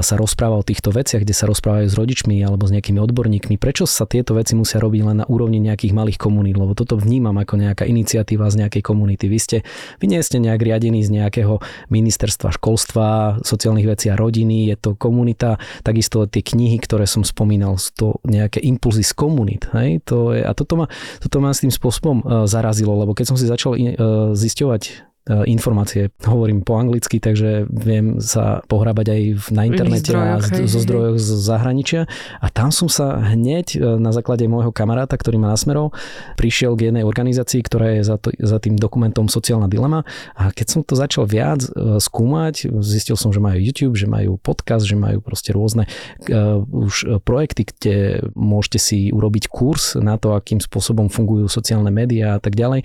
sa 0.00 0.14
rozpráva 0.16 0.60
o 0.60 0.66
týchto 0.66 0.92
veciach, 0.92 1.24
kde 1.24 1.36
sa 1.36 1.44
rozprávajú 1.48 1.86
s 1.92 1.98
rodičmi 1.98 2.40
alebo 2.40 2.64
s 2.64 2.72
nejakými 2.72 3.00
odborníkmi. 3.00 3.60
Prečo 3.60 3.84
sa 3.84 4.08
tieto 4.08 4.32
veci 4.36 4.56
musia 4.56 4.80
robiť 4.80 5.00
len 5.04 5.16
na 5.24 5.26
úrovni 5.28 5.60
nejakých 5.60 5.92
malých 5.92 6.18
komunít? 6.18 6.56
Lebo 6.56 6.72
toto 6.72 6.96
vnímam 6.96 7.36
ako 7.36 7.60
nejaká 7.60 7.84
iniciatíva 7.84 8.48
z 8.48 8.64
nejakej 8.64 8.82
komunity. 8.84 9.28
Vy 9.28 9.38
ste, 9.38 9.58
vy 10.00 10.06
nie 10.08 10.20
ste 10.24 10.40
nejak 10.40 10.60
riadení 10.62 11.04
z 11.04 11.10
nejakého 11.20 11.60
ministerstva 11.92 12.54
školstva, 12.56 13.38
sociálnych 13.44 13.88
vecí 13.88 14.08
a 14.08 14.16
rodiny, 14.16 14.72
je 14.72 14.76
to 14.78 14.90
komunita, 14.96 15.60
takisto 15.82 16.24
tie 16.24 16.40
knihy, 16.40 16.78
ktoré 16.80 17.04
som 17.04 17.26
spomínal, 17.26 17.76
sú 17.76 17.90
to 17.92 18.06
nejaké 18.24 18.62
impulzy 18.62 19.01
z 19.02 19.12
komunít. 19.12 19.68
Hej? 19.76 20.02
To 20.08 20.32
je, 20.32 20.42
a 20.42 20.52
toto 20.54 20.78
ma, 20.78 20.86
toto 21.20 21.38
ma 21.42 21.52
s 21.52 21.62
tým 21.62 21.70
spôsobom 21.70 22.22
uh, 22.22 22.46
zarazilo, 22.48 22.94
lebo 22.96 23.12
keď 23.12 23.34
som 23.34 23.36
si 23.36 23.46
začal 23.46 23.76
uh, 23.76 24.32
zisťovať 24.32 25.11
informácie. 25.46 26.10
Hovorím 26.26 26.66
po 26.66 26.74
anglicky, 26.74 27.22
takže 27.22 27.70
viem 27.70 28.18
sa 28.18 28.58
pohrábať 28.66 29.06
aj 29.14 29.20
na 29.54 29.62
internete 29.70 30.10
zdrojoch, 30.10 30.44
a 30.50 30.66
zo 30.66 30.80
zdrojov 30.82 31.14
z 31.22 31.28
zahraničia. 31.38 32.00
A 32.42 32.50
tam 32.50 32.74
som 32.74 32.90
sa 32.90 33.22
hneď 33.22 33.78
na 34.02 34.10
základe 34.10 34.42
môjho 34.50 34.74
kamaráta, 34.74 35.14
ktorý 35.14 35.38
ma 35.38 35.54
nasmerol, 35.54 35.94
prišiel 36.34 36.74
k 36.74 36.90
jednej 36.90 37.06
organizácii, 37.06 37.62
ktorá 37.62 37.94
je 37.98 38.02
za, 38.02 38.18
to, 38.18 38.34
za 38.34 38.58
tým 38.58 38.74
dokumentom 38.74 39.30
Sociálna 39.30 39.70
dilema. 39.70 40.02
A 40.34 40.50
keď 40.50 40.66
som 40.74 40.80
to 40.82 40.98
začal 40.98 41.22
viac 41.22 41.62
skúmať, 42.02 42.74
zistil 42.82 43.14
som, 43.14 43.30
že 43.30 43.38
majú 43.38 43.62
YouTube, 43.62 43.94
že 43.94 44.10
majú 44.10 44.42
podcast, 44.42 44.90
že 44.90 44.98
majú 44.98 45.22
proste 45.22 45.54
rôzne 45.54 45.86
uh, 45.86 46.58
už 46.66 47.22
projekty, 47.22 47.62
kde 47.70 48.26
môžete 48.34 48.78
si 48.82 48.98
urobiť 49.14 49.46
kurz 49.46 49.94
na 49.94 50.18
to, 50.18 50.34
akým 50.34 50.58
spôsobom 50.58 51.06
fungujú 51.06 51.46
sociálne 51.46 51.94
médiá 51.94 52.34
a 52.36 52.40
tak 52.42 52.58
ďalej, 52.58 52.82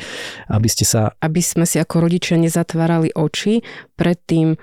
aby 0.54 0.68
ste 0.70 0.86
sa... 0.86 1.18
Aby 1.18 1.42
sme 1.42 1.66
si 1.66 1.82
ako 1.82 2.06
rodičia 2.28 2.44
nezatvárali 2.44 3.16
oči 3.16 3.64
pred 3.96 4.20
tým, 4.28 4.60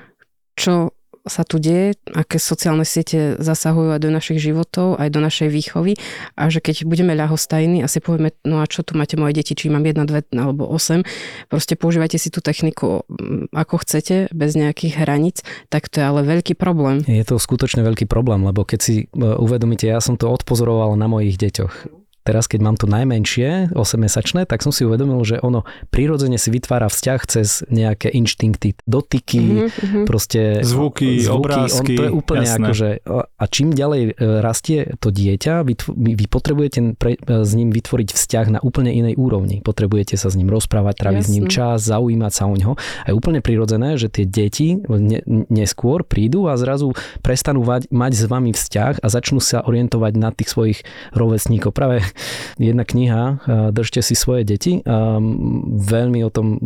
čo 0.52 0.92
sa 1.24 1.40
tu 1.40 1.56
deje, 1.56 1.96
aké 2.12 2.36
sociálne 2.36 2.84
siete 2.84 3.40
zasahujú 3.40 3.96
aj 3.96 4.00
do 4.04 4.12
našich 4.12 4.44
životov, 4.44 5.00
aj 5.00 5.08
do 5.08 5.24
našej 5.24 5.48
výchovy 5.48 5.96
a 6.36 6.52
že 6.52 6.60
keď 6.60 6.84
budeme 6.84 7.16
ľahostajní 7.16 7.80
a 7.80 7.88
si 7.88 8.04
povieme, 8.04 8.36
no 8.44 8.60
a 8.60 8.68
čo 8.68 8.84
tu 8.84 8.92
máte 8.92 9.16
moje 9.16 9.40
deti, 9.40 9.56
či 9.56 9.72
mám 9.72 9.88
jedna, 9.88 10.04
dve 10.04 10.20
alebo 10.36 10.68
osem, 10.68 11.00
proste 11.48 11.80
používajte 11.80 12.20
si 12.20 12.28
tú 12.28 12.44
techniku 12.44 13.08
mm, 13.08 13.56
ako 13.56 13.80
chcete, 13.88 14.36
bez 14.36 14.52
nejakých 14.52 15.00
hraníc, 15.00 15.40
tak 15.72 15.88
to 15.88 16.04
je 16.04 16.04
ale 16.04 16.28
veľký 16.28 16.60
problém. 16.60 17.00
Je 17.08 17.24
to 17.24 17.40
skutočne 17.40 17.80
veľký 17.80 18.04
problém, 18.04 18.44
lebo 18.44 18.68
keď 18.68 18.80
si 18.84 19.08
e, 19.08 19.16
uvedomíte, 19.16 19.88
ja 19.88 20.04
som 20.04 20.20
to 20.20 20.28
odpozoroval 20.28 20.92
na 21.00 21.08
mojich 21.08 21.40
deťoch 21.40 22.03
Teraz, 22.24 22.48
keď 22.48 22.60
mám 22.64 22.76
to 22.80 22.88
najmenšie, 22.88 23.76
8-mesačné, 23.76 24.48
tak 24.48 24.64
som 24.64 24.72
si 24.72 24.88
uvedomil, 24.88 25.20
že 25.28 25.36
ono 25.44 25.68
prirodzene 25.92 26.40
si 26.40 26.48
vytvára 26.48 26.88
vzťah 26.88 27.20
cez 27.28 27.60
nejaké 27.68 28.08
inštinkty, 28.08 28.80
dotyky, 28.88 29.68
mm-hmm. 29.68 30.08
proste 30.08 30.64
zvuky, 30.64 31.20
zvuky 31.20 31.28
obrázky. 31.28 31.92
On, 31.92 31.98
to 32.00 32.04
je 32.08 32.12
úplne 32.16 32.48
jasné. 32.48 32.68
že, 32.72 32.88
a 33.12 33.44
čím 33.44 33.76
ďalej 33.76 34.16
e, 34.16 34.40
rastie 34.40 34.96
to 35.04 35.12
dieťa, 35.12 35.68
vy, 35.68 35.76
vy 36.16 36.24
potrebujete 36.24 36.96
pre, 36.96 37.20
e, 37.20 37.44
s 37.44 37.52
ním 37.52 37.68
vytvoriť 37.68 38.16
vzťah 38.16 38.46
na 38.56 38.60
úplne 38.64 38.88
inej 38.88 39.20
úrovni. 39.20 39.60
Potrebujete 39.60 40.16
sa 40.16 40.32
s 40.32 40.38
ním 40.40 40.48
rozprávať, 40.48 41.04
tráviť 41.04 41.24
s 41.28 41.32
ním 41.36 41.44
čas, 41.52 41.84
zaujímať 41.84 42.32
sa 42.32 42.48
o 42.48 42.56
neho. 42.56 42.72
A 43.04 43.12
je 43.12 43.14
úplne 43.20 43.44
prirodzené, 43.44 44.00
že 44.00 44.08
tie 44.08 44.24
deti 44.24 44.80
ne, 44.80 45.20
neskôr 45.52 46.08
prídu 46.08 46.48
a 46.48 46.56
zrazu 46.56 46.96
prestanú 47.20 47.68
mať, 47.68 47.92
mať 47.92 48.12
s 48.16 48.24
vami 48.24 48.56
vzťah 48.56 49.04
a 49.04 49.06
začnú 49.12 49.44
sa 49.44 49.60
orientovať 49.60 50.12
na 50.16 50.32
tých 50.32 50.48
svojich 50.48 50.78
rovesníkov. 51.12 51.76
Práve 51.76 52.13
jedna 52.58 52.84
kniha 52.84 53.22
Držte 53.70 54.02
si 54.02 54.14
svoje 54.14 54.44
deti 54.44 54.80
veľmi 54.84 56.20
o 56.24 56.30
tom 56.30 56.56
e, 56.56 56.58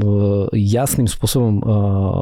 jasným 0.57 1.07
spôsobom 1.11 1.61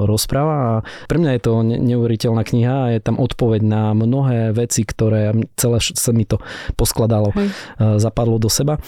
rozpráva 0.06 0.56
a 0.56 0.74
pre 1.10 1.18
mňa 1.20 1.30
je 1.36 1.42
to 1.42 1.52
neuveriteľná 1.64 2.42
kniha 2.42 2.76
a 2.88 2.90
je 2.96 3.00
tam 3.02 3.18
odpoveď 3.18 3.60
na 3.64 3.82
mnohé 3.92 4.54
veci, 4.54 4.86
ktoré 4.86 5.34
celé 5.58 5.78
sa 5.80 6.12
mi 6.12 6.24
to 6.24 6.40
poskladalo, 6.74 7.32
Hej. 7.34 7.48
Zapadlo 8.00 8.38
do 8.38 8.50
seba 8.50 8.78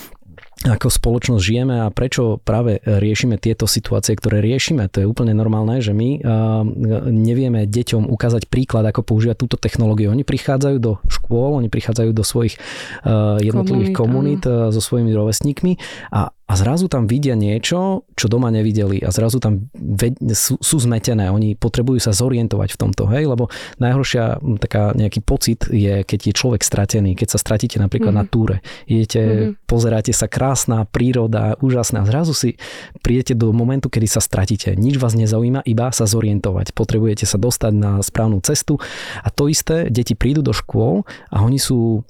ako 0.58 0.90
spoločnosť 0.90 1.38
žijeme 1.38 1.86
a 1.86 1.92
prečo 1.94 2.42
práve 2.42 2.82
riešime 2.82 3.38
tieto 3.38 3.70
situácie, 3.70 4.18
ktoré 4.18 4.42
riešime. 4.42 4.90
To 4.90 4.98
je 4.98 5.06
úplne 5.06 5.30
normálne, 5.30 5.78
že 5.78 5.94
my 5.94 6.18
nevieme 7.06 7.62
deťom 7.62 8.10
ukázať 8.10 8.50
príklad, 8.50 8.82
ako 8.90 9.06
používať 9.06 9.38
túto 9.38 9.54
technológiu. 9.54 10.10
Oni 10.10 10.26
prichádzajú 10.26 10.76
do 10.82 10.98
škôl, 11.06 11.62
oni 11.62 11.70
prichádzajú 11.70 12.10
do 12.10 12.24
svojich 12.26 12.58
jednotlivých 13.38 13.94
komunít, 13.94 14.42
komunít 14.42 14.74
so 14.74 14.80
svojimi 14.82 15.14
rovesníkmi 15.14 15.78
a 16.10 16.34
a 16.48 16.56
zrazu 16.56 16.88
tam 16.88 17.04
vidia 17.04 17.36
niečo, 17.36 18.08
čo 18.16 18.26
doma 18.26 18.48
nevideli 18.48 19.04
a 19.04 19.12
zrazu 19.12 19.36
tam 19.36 19.68
ved- 19.76 20.16
sú, 20.32 20.56
sú 20.56 20.76
zmetené. 20.80 21.28
Oni 21.28 21.52
potrebujú 21.52 22.00
sa 22.00 22.16
zorientovať 22.16 22.72
v 22.72 22.80
tomto, 22.80 23.04
hej, 23.12 23.28
lebo 23.28 23.52
najhoršia 23.76 24.40
taká 24.56 24.96
nejaký 24.96 25.20
pocit 25.20 25.68
je, 25.68 26.08
keď 26.08 26.32
je 26.32 26.32
človek 26.32 26.64
stratený, 26.64 27.20
keď 27.20 27.36
sa 27.36 27.38
stratíte 27.38 27.76
napríklad 27.76 28.16
mm-hmm. 28.16 28.28
na 28.28 28.32
túre. 28.32 28.56
Idete, 28.88 29.20
mm-hmm. 29.20 29.68
pozeráte 29.68 30.16
sa, 30.16 30.24
krásna 30.24 30.88
príroda, 30.88 31.60
úžasná. 31.60 32.08
Zrazu 32.08 32.32
si 32.32 32.56
prídete 33.04 33.36
do 33.36 33.52
momentu, 33.52 33.92
kedy 33.92 34.08
sa 34.08 34.24
stratíte. 34.24 34.72
Nič 34.72 34.96
vás 34.96 35.12
nezaujíma, 35.12 35.68
iba 35.68 35.92
sa 35.92 36.08
zorientovať. 36.08 36.72
Potrebujete 36.72 37.28
sa 37.28 37.36
dostať 37.36 37.76
na 37.76 38.00
správnu 38.00 38.40
cestu 38.40 38.80
a 39.20 39.28
to 39.28 39.52
isté, 39.52 39.92
deti 39.92 40.16
prídu 40.16 40.40
do 40.40 40.56
škôl 40.56 41.04
a 41.28 41.44
oni 41.44 41.60
sú 41.60 42.08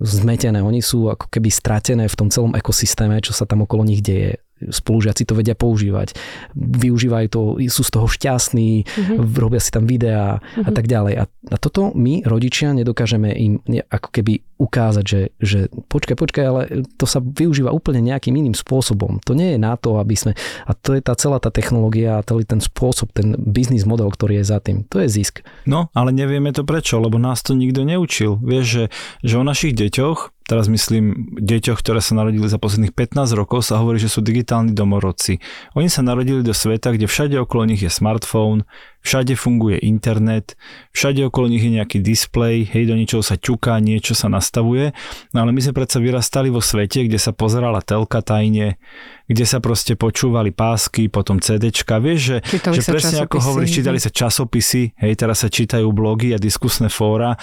zmetené, 0.00 0.64
oni 0.64 0.80
sú 0.80 1.12
ako 1.12 1.28
keby 1.28 1.52
stratené 1.52 2.08
v 2.08 2.16
tom 2.16 2.32
celom 2.32 2.56
ekosystéme, 2.56 3.20
čo 3.20 3.36
sa 3.36 3.44
tam 3.44 3.62
okolo 3.62 3.73
nich 3.82 3.98
deje 4.06 4.38
spolužiaci 4.62 5.26
to 5.26 5.34
vedia 5.36 5.58
používať. 5.58 6.14
Využívajú 6.54 7.26
to, 7.28 7.40
sú 7.68 7.82
z 7.82 7.90
toho 7.90 8.06
šťastní, 8.06 8.86
mm-hmm. 8.86 9.36
robia 9.36 9.60
si 9.60 9.74
tam 9.74 9.84
videá 9.84 10.38
mm-hmm. 10.38 10.64
a 10.64 10.70
mhm. 10.70 10.76
tak 10.76 10.86
ďalej. 10.86 11.14
A, 11.18 11.24
a 11.26 11.56
toto 11.58 11.90
my, 11.92 12.22
rodičia, 12.24 12.72
nedokážeme 12.72 13.34
im 13.34 13.60
ako 13.90 14.08
keby 14.14 14.40
ukázať, 14.54 15.04
že, 15.04 15.20
že 15.42 15.60
počkaj, 15.90 16.16
počkaj, 16.16 16.44
ale 16.46 16.62
to 16.94 17.04
sa 17.04 17.18
využíva 17.18 17.74
úplne 17.74 18.00
nejakým 18.00 18.32
iným 18.32 18.54
spôsobom. 18.54 19.18
To 19.26 19.34
nie 19.34 19.56
je 19.56 19.60
na 19.60 19.74
to, 19.74 19.98
aby 19.98 20.14
sme... 20.14 20.32
A 20.64 20.72
to 20.78 20.94
je 20.94 21.02
tá 21.02 21.18
celá 21.18 21.42
tá 21.42 21.50
technológia 21.50 22.22
a 22.22 22.24
celý 22.24 22.46
ten 22.46 22.62
spôsob, 22.62 23.10
ten 23.10 23.34
biznis 23.34 23.82
model, 23.82 24.08
ktorý 24.14 24.40
je 24.40 24.46
za 24.46 24.62
tým. 24.62 24.86
To 24.94 25.02
je 25.02 25.10
zisk. 25.10 25.42
No, 25.66 25.90
ale 25.92 26.14
nevieme 26.14 26.54
to 26.54 26.62
prečo, 26.62 27.02
lebo 27.02 27.18
nás 27.18 27.42
to 27.42 27.58
nikto 27.58 27.82
neučil. 27.82 28.38
Vieš, 28.38 28.64
že, 28.64 28.84
že 29.26 29.34
o 29.36 29.44
našich 29.44 29.74
deťoch 29.74 30.33
teraz 30.44 30.68
myslím, 30.68 31.34
deťoch, 31.40 31.80
ktoré 31.80 32.00
sa 32.04 32.16
narodili 32.16 32.48
za 32.48 32.60
posledných 32.60 32.92
15 32.92 33.32
rokov, 33.36 33.64
sa 33.64 33.80
hovorí, 33.80 33.96
že 34.00 34.12
sú 34.12 34.20
digitálni 34.20 34.76
domorodci. 34.76 35.40
Oni 35.76 35.88
sa 35.88 36.04
narodili 36.04 36.44
do 36.44 36.52
sveta, 36.52 36.92
kde 36.92 37.08
všade 37.08 37.36
okolo 37.40 37.68
nich 37.68 37.80
je 37.80 37.90
smartfón, 37.90 38.68
všade 39.04 39.36
funguje 39.36 39.84
internet, 39.84 40.56
všade 40.96 41.28
okolo 41.28 41.52
nich 41.52 41.60
je 41.60 41.76
nejaký 41.76 42.00
displej, 42.00 42.64
hej, 42.72 42.88
do 42.88 42.96
ničoho 42.96 43.20
sa 43.20 43.36
ťuká, 43.36 43.76
niečo 43.78 44.16
sa 44.16 44.32
nastavuje, 44.32 44.96
no 45.36 45.44
ale 45.44 45.52
my 45.52 45.60
sme 45.60 45.76
predsa 45.76 46.00
vyrastali 46.00 46.48
vo 46.48 46.64
svete, 46.64 47.04
kde 47.04 47.20
sa 47.20 47.36
pozerala 47.36 47.84
telka 47.84 48.24
tajne, 48.24 48.80
kde 49.28 49.44
sa 49.44 49.60
proste 49.60 49.92
počúvali 49.94 50.56
pásky, 50.56 51.12
potom 51.12 51.36
CDčka, 51.36 52.00
vieš, 52.00 52.20
že, 52.20 52.36
že 52.74 52.80
presne 52.88 53.28
ako 53.28 53.44
hovoríš, 53.44 53.84
čítali 53.84 54.00
sa 54.00 54.08
časopisy, 54.08 54.96
hej, 54.96 55.12
teraz 55.20 55.44
sa 55.44 55.52
čítajú 55.52 55.84
blogy 55.92 56.32
a 56.32 56.40
diskusné 56.40 56.88
fóra 56.88 57.36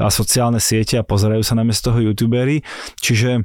a 0.00 0.08
sociálne 0.08 0.58
siete 0.58 0.96
a 0.96 1.04
pozerajú 1.04 1.44
sa 1.44 1.52
namiesto 1.52 1.92
toho 1.92 2.08
youtubery, 2.08 2.64
čiže 3.04 3.44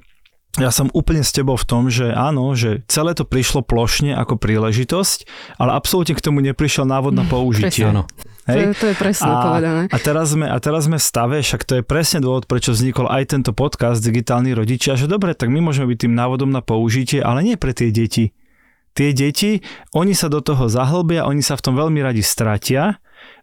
ja 0.58 0.74
som 0.74 0.90
úplne 0.92 1.22
s 1.22 1.30
tebou 1.30 1.54
v 1.54 1.66
tom, 1.66 1.94
že 1.94 2.10
áno, 2.10 2.58
že 2.58 2.82
celé 2.90 3.14
to 3.14 3.24
prišlo 3.24 3.62
plošne 3.62 4.18
ako 4.18 4.42
príležitosť, 4.42 5.30
ale 5.62 5.78
absolútne 5.78 6.18
k 6.18 6.26
tomu 6.26 6.42
neprišiel 6.42 6.90
návod 6.90 7.14
na 7.14 7.26
použitie. 7.30 7.86
Presne. 7.86 8.10
Hej? 8.50 8.58
To, 8.58 8.70
je, 8.74 8.74
to 8.74 8.86
je 8.90 8.96
presne 8.98 9.30
a, 9.30 9.44
povedané. 9.44 9.82
A 9.94 9.98
teraz, 10.02 10.26
sme, 10.34 10.46
a 10.50 10.58
teraz 10.58 10.90
sme 10.90 10.98
v 10.98 11.06
stave, 11.06 11.38
však 11.46 11.62
to 11.62 11.74
je 11.80 11.84
presne 11.86 12.20
dôvod, 12.24 12.50
prečo 12.50 12.74
vznikol 12.74 13.06
aj 13.06 13.38
tento 13.38 13.52
podcast 13.54 14.02
Digitálni 14.02 14.58
rodičia, 14.58 14.98
že 14.98 15.06
dobre, 15.06 15.38
tak 15.38 15.54
my 15.54 15.62
môžeme 15.62 15.94
byť 15.94 16.10
tým 16.10 16.14
návodom 16.18 16.50
na 16.50 16.66
použitie, 16.66 17.22
ale 17.22 17.46
nie 17.46 17.56
pre 17.60 17.76
tie 17.76 17.94
deti. 17.94 18.34
Tie 18.98 19.14
deti, 19.14 19.62
oni 19.94 20.18
sa 20.18 20.26
do 20.26 20.42
toho 20.42 20.66
zahlbia, 20.66 21.30
oni 21.30 21.46
sa 21.46 21.54
v 21.54 21.70
tom 21.70 21.78
veľmi 21.78 22.02
radi 22.02 22.26
stratia 22.26 22.98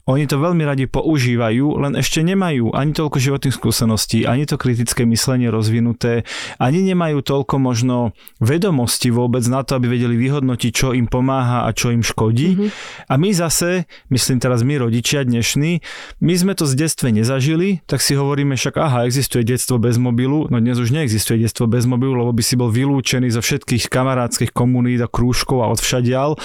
oni 0.04 0.28
to 0.28 0.37
veľmi 0.37 0.68
radi 0.68 0.84
používajú, 0.84 1.80
len 1.80 1.96
ešte 1.96 2.20
nemajú 2.20 2.76
ani 2.76 2.92
toľko 2.92 3.16
životných 3.16 3.56
skúseností, 3.56 4.28
ani 4.28 4.44
to 4.44 4.61
kritické 4.61 5.08
myslenie 5.08 5.49
rozvinuté, 5.49 6.28
ani 6.61 6.84
nemajú 6.84 7.25
toľko 7.25 7.56
možno 7.56 8.12
vedomosti 8.37 9.08
vôbec 9.08 9.40
na 9.49 9.64
to, 9.64 9.80
aby 9.80 9.96
vedeli 9.96 10.20
vyhodnotiť, 10.20 10.73
čo 10.76 10.92
im 10.92 11.08
pomáha 11.08 11.64
a 11.64 11.73
čo 11.73 11.88
im 11.88 12.04
škodí. 12.04 12.52
Mm-hmm. 12.52 12.70
A 13.08 13.14
my 13.16 13.30
zase, 13.32 13.88
myslím 14.12 14.44
teraz 14.44 14.61
my 14.61 14.76
rodičia 14.76 15.25
dnešní, 15.25 15.80
my 16.20 16.34
sme 16.37 16.52
to 16.52 16.68
z 16.68 16.84
detstve 16.84 17.08
nezažili, 17.08 17.80
tak 17.88 18.04
si 18.04 18.12
hovoríme 18.12 18.61
však, 18.61 18.76
aha, 18.76 19.08
existuje 19.08 19.40
detstvo 19.40 19.80
bez 19.80 19.96
mobilu, 19.96 20.52
no 20.52 20.61
dnes 20.61 20.76
už 20.76 20.92
neexistuje 20.92 21.40
detstvo 21.40 21.64
bez 21.64 21.88
mobilu, 21.88 22.12
lebo 22.12 22.37
by 22.37 22.44
si 22.44 22.61
bol 22.61 22.68
vylúčený 22.68 23.32
zo 23.32 23.40
všetkých 23.40 23.88
kamarádskych 23.88 24.52
komunít 24.52 25.00
a 25.00 25.08
krúžkov 25.08 25.64
a 25.64 25.73
odvšadial. 25.73 26.37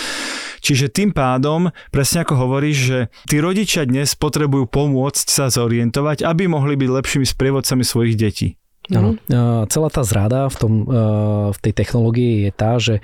Čiže 0.59 0.91
tým 0.91 1.11
pádom, 1.15 1.71
presne 1.91 2.23
ako 2.23 2.35
hovoríš, 2.35 2.77
že 2.77 2.99
tí 3.27 3.39
rodičia 3.39 3.48
dnes 3.87 4.13
potrebujú 4.19 4.67
pomôcť 4.67 5.25
sa 5.31 5.47
zorientovať, 5.47 6.27
aby 6.27 6.51
mohli 6.51 6.75
byť 6.75 6.89
lepšími 6.91 7.25
sprievodcami 7.25 7.81
svojich 7.87 8.19
detí. 8.19 8.58
Áno. 8.89 9.15
Mm. 9.29 9.69
Celá 9.69 9.89
tá 9.93 10.01
zrada 10.01 10.49
v, 10.49 10.55
tom, 10.57 10.73
v 11.53 11.59
tej 11.61 11.73
technológii 11.73 12.49
je 12.49 12.51
tá, 12.51 12.71
že 12.81 12.95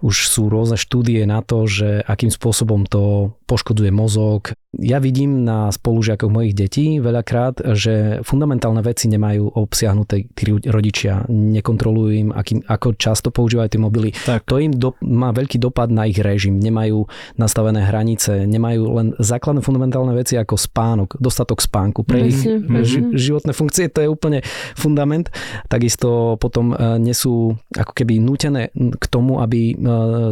už 0.00 0.30
sú 0.30 0.46
rôzne 0.46 0.78
štúdie 0.78 1.26
na 1.26 1.42
to, 1.42 1.66
že 1.66 2.02
akým 2.06 2.30
spôsobom 2.30 2.86
to 2.86 3.34
poškodzuje 3.50 3.90
mozog, 3.90 4.54
ja 4.80 5.04
vidím 5.04 5.44
na 5.44 5.68
spolužiakoch 5.68 6.32
mojich 6.32 6.56
detí 6.56 6.96
veľakrát, 6.96 7.76
že 7.76 8.24
fundamentálne 8.24 8.80
veci 8.80 9.04
nemajú 9.12 9.60
obsiahnuté 9.60 10.32
tí 10.32 10.48
rodičia. 10.48 11.28
Nekontrolujú 11.28 12.10
im, 12.16 12.30
akým, 12.32 12.64
ako 12.64 12.96
často 12.96 13.28
používajú 13.28 13.68
tie 13.68 13.82
mobily. 13.82 14.10
Tak. 14.16 14.48
To 14.48 14.56
im 14.56 14.72
do, 14.72 14.96
má 15.04 15.28
veľký 15.36 15.60
dopad 15.60 15.92
na 15.92 16.08
ich 16.08 16.16
režim. 16.16 16.56
Nemajú 16.56 17.04
nastavené 17.36 17.84
hranice, 17.84 18.48
nemajú 18.48 18.82
len 18.96 19.06
základné 19.20 19.60
fundamentálne 19.60 20.16
veci 20.16 20.40
ako 20.40 20.56
spánok, 20.56 21.20
dostatok 21.20 21.60
spánku. 21.60 22.00
Pre 22.00 22.24
ich 22.24 22.40
mm-hmm. 22.40 23.12
životné 23.12 23.52
funkcie 23.52 23.92
to 23.92 24.00
je 24.00 24.08
úplne 24.08 24.40
fundament. 24.72 25.28
Takisto 25.68 26.36
potom 26.38 26.72
e, 26.72 26.76
nesú 27.02 27.56
ako 27.74 27.92
keby 27.92 28.22
nutené 28.22 28.70
k 28.74 29.04
tomu, 29.10 29.40
aby 29.42 29.72
e, 29.72 29.74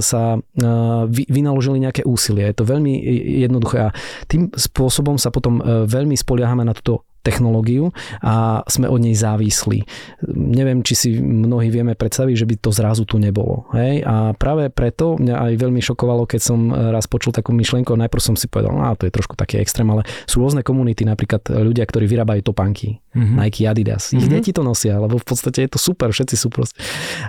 sa 0.00 0.38
vynaložili 1.10 1.82
nejaké 1.82 2.02
úsilie. 2.06 2.46
Je 2.50 2.56
to 2.56 2.68
veľmi 2.68 2.92
jednoduché 3.42 3.90
a 3.90 3.94
tým 4.28 4.52
spôsobom 4.52 5.16
sa 5.16 5.32
potom 5.32 5.60
veľmi 5.86 6.14
spoliahame 6.14 6.62
na 6.62 6.76
túto 6.76 7.09
technológiu 7.20 7.92
a 8.24 8.64
sme 8.64 8.88
od 8.88 9.00
nej 9.00 9.12
závislí. 9.16 9.84
Neviem, 10.32 10.80
či 10.80 10.94
si 10.96 11.08
mnohí 11.20 11.68
vieme 11.68 11.92
predstaviť, 11.92 12.34
že 12.34 12.48
by 12.48 12.54
to 12.60 12.70
zrazu 12.72 13.04
tu 13.04 13.20
nebolo. 13.20 13.68
Hej? 13.76 14.04
A 14.04 14.32
práve 14.36 14.72
preto 14.72 15.20
mňa 15.20 15.36
aj 15.36 15.52
veľmi 15.60 15.80
šokovalo, 15.84 16.24
keď 16.24 16.40
som 16.40 16.72
raz 16.72 17.04
počul 17.04 17.36
takú 17.36 17.52
myšlienku, 17.52 17.92
najprv 17.92 18.22
som 18.22 18.34
si 18.36 18.48
povedal, 18.48 18.72
no 18.72 18.84
to 18.96 19.06
je 19.08 19.12
trošku 19.12 19.36
taký 19.36 19.60
extrém, 19.60 19.86
ale 19.92 20.04
sú 20.24 20.40
rôzne 20.40 20.64
komunity, 20.64 21.04
napríklad 21.04 21.44
ľudia, 21.48 21.84
ktorí 21.84 22.08
vyrábajú 22.08 22.40
topánky, 22.52 23.00
mm-hmm. 23.12 23.36
Nike, 23.36 23.64
Adidas. 23.68 24.12
Ich 24.12 24.24
mm-hmm. 24.24 24.32
deti 24.32 24.50
to 24.56 24.64
nosia, 24.64 24.96
lebo 24.96 25.20
v 25.20 25.26
podstate 25.26 25.68
je 25.68 25.70
to 25.76 25.78
super, 25.80 26.10
všetci 26.10 26.36
sú 26.36 26.48
proste. 26.48 26.76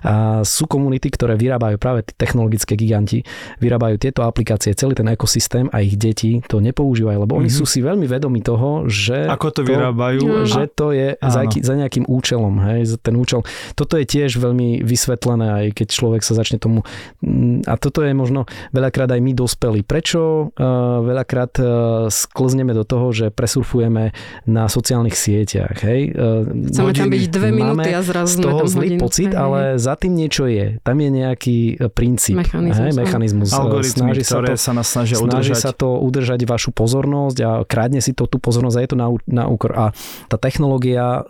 A 0.02 0.42
sú 0.48 0.66
komunity, 0.66 1.12
ktoré 1.12 1.36
vyrábajú 1.36 1.76
práve 1.78 2.08
tí 2.08 2.14
technologické 2.16 2.80
giganti, 2.80 3.24
vyrábajú 3.60 4.00
tieto 4.00 4.24
aplikácie, 4.24 4.72
celý 4.74 4.96
ten 4.96 5.08
ekosystém 5.12 5.68
a 5.70 5.84
ich 5.84 6.00
deti 6.00 6.40
to 6.48 6.64
nepoužívajú, 6.64 7.18
lebo 7.28 7.34
mm-hmm. 7.36 7.42
oni 7.46 7.50
mhm. 7.52 7.58
sú 7.58 7.66
si 7.68 7.80
veľmi 7.84 8.06
vedomi 8.08 8.40
toho, 8.42 8.88
že 8.88 9.28
Ako 9.28 9.52
to, 9.52 9.64
to 9.64 9.70
vyrábajú. 9.82 10.46
Že 10.46 10.64
to 10.78 10.88
je 10.94 11.08
za, 11.18 11.42
za 11.50 11.74
nejakým 11.74 12.06
účelom. 12.06 12.62
Hej, 12.62 13.02
ten 13.02 13.18
účel. 13.18 13.42
Toto 13.74 13.98
je 13.98 14.06
tiež 14.06 14.38
veľmi 14.38 14.86
vysvetlené, 14.86 15.48
aj 15.50 15.66
keď 15.82 15.88
človek 15.90 16.22
sa 16.22 16.38
začne 16.38 16.62
tomu... 16.62 16.86
Mm, 17.26 17.66
a 17.66 17.76
toto 17.82 18.06
je 18.06 18.14
možno 18.14 18.46
veľakrát 18.72 19.10
aj 19.10 19.22
my 19.22 19.32
dospeli. 19.34 19.82
Prečo 19.82 20.52
uh, 20.52 21.02
veľakrát 21.02 21.54
uh, 21.60 21.68
sklzneme 22.08 22.78
do 22.78 22.86
toho, 22.86 23.10
že 23.12 23.34
presurfujeme 23.34 24.14
na 24.46 24.64
sociálnych 24.70 25.18
sieťach? 25.18 25.82
Hej? 25.82 26.14
Uh, 26.14 26.70
Chceme 26.70 26.92
tam 26.94 27.10
byť 27.10 27.24
dve 27.32 27.50
minúty 27.50 27.90
a 27.92 28.02
zrazu 28.06 28.40
z 28.40 28.46
toho 28.46 28.64
zlý 28.70 28.96
hodinu. 28.96 29.02
pocit, 29.02 29.32
hej. 29.34 29.40
ale 29.40 29.60
za 29.82 29.98
tým 29.98 30.14
niečo 30.14 30.46
je. 30.46 30.78
Tam 30.86 30.98
je 30.98 31.10
nejaký 31.10 31.58
princíp. 31.92 32.38
Mechanizmus. 32.38 32.86
Hej, 32.86 32.94
mechanizmus. 32.96 33.50
Algoritmy, 33.52 34.14
snaží 34.14 34.22
ktoré 34.24 34.54
sa, 34.54 34.56
to, 34.56 34.62
sa 34.62 34.72
nás 34.72 34.88
snažia 34.88 35.18
snaží 35.18 35.52
udržať. 35.52 35.62
sa 35.62 35.72
to 35.74 35.90
udržať 36.02 36.40
vašu 36.46 36.72
pozornosť 36.72 37.38
a 37.44 37.52
krádne 37.66 38.00
si 38.04 38.12
to 38.12 38.28
tú 38.28 38.38
pozornosť 38.38 38.76
a 38.78 38.82
je 38.82 38.90
to 38.90 38.98
na, 38.98 39.08
na 39.28 39.44
úkor 39.48 39.71
a 39.74 39.86
tá 40.30 40.38
technológia 40.38 41.24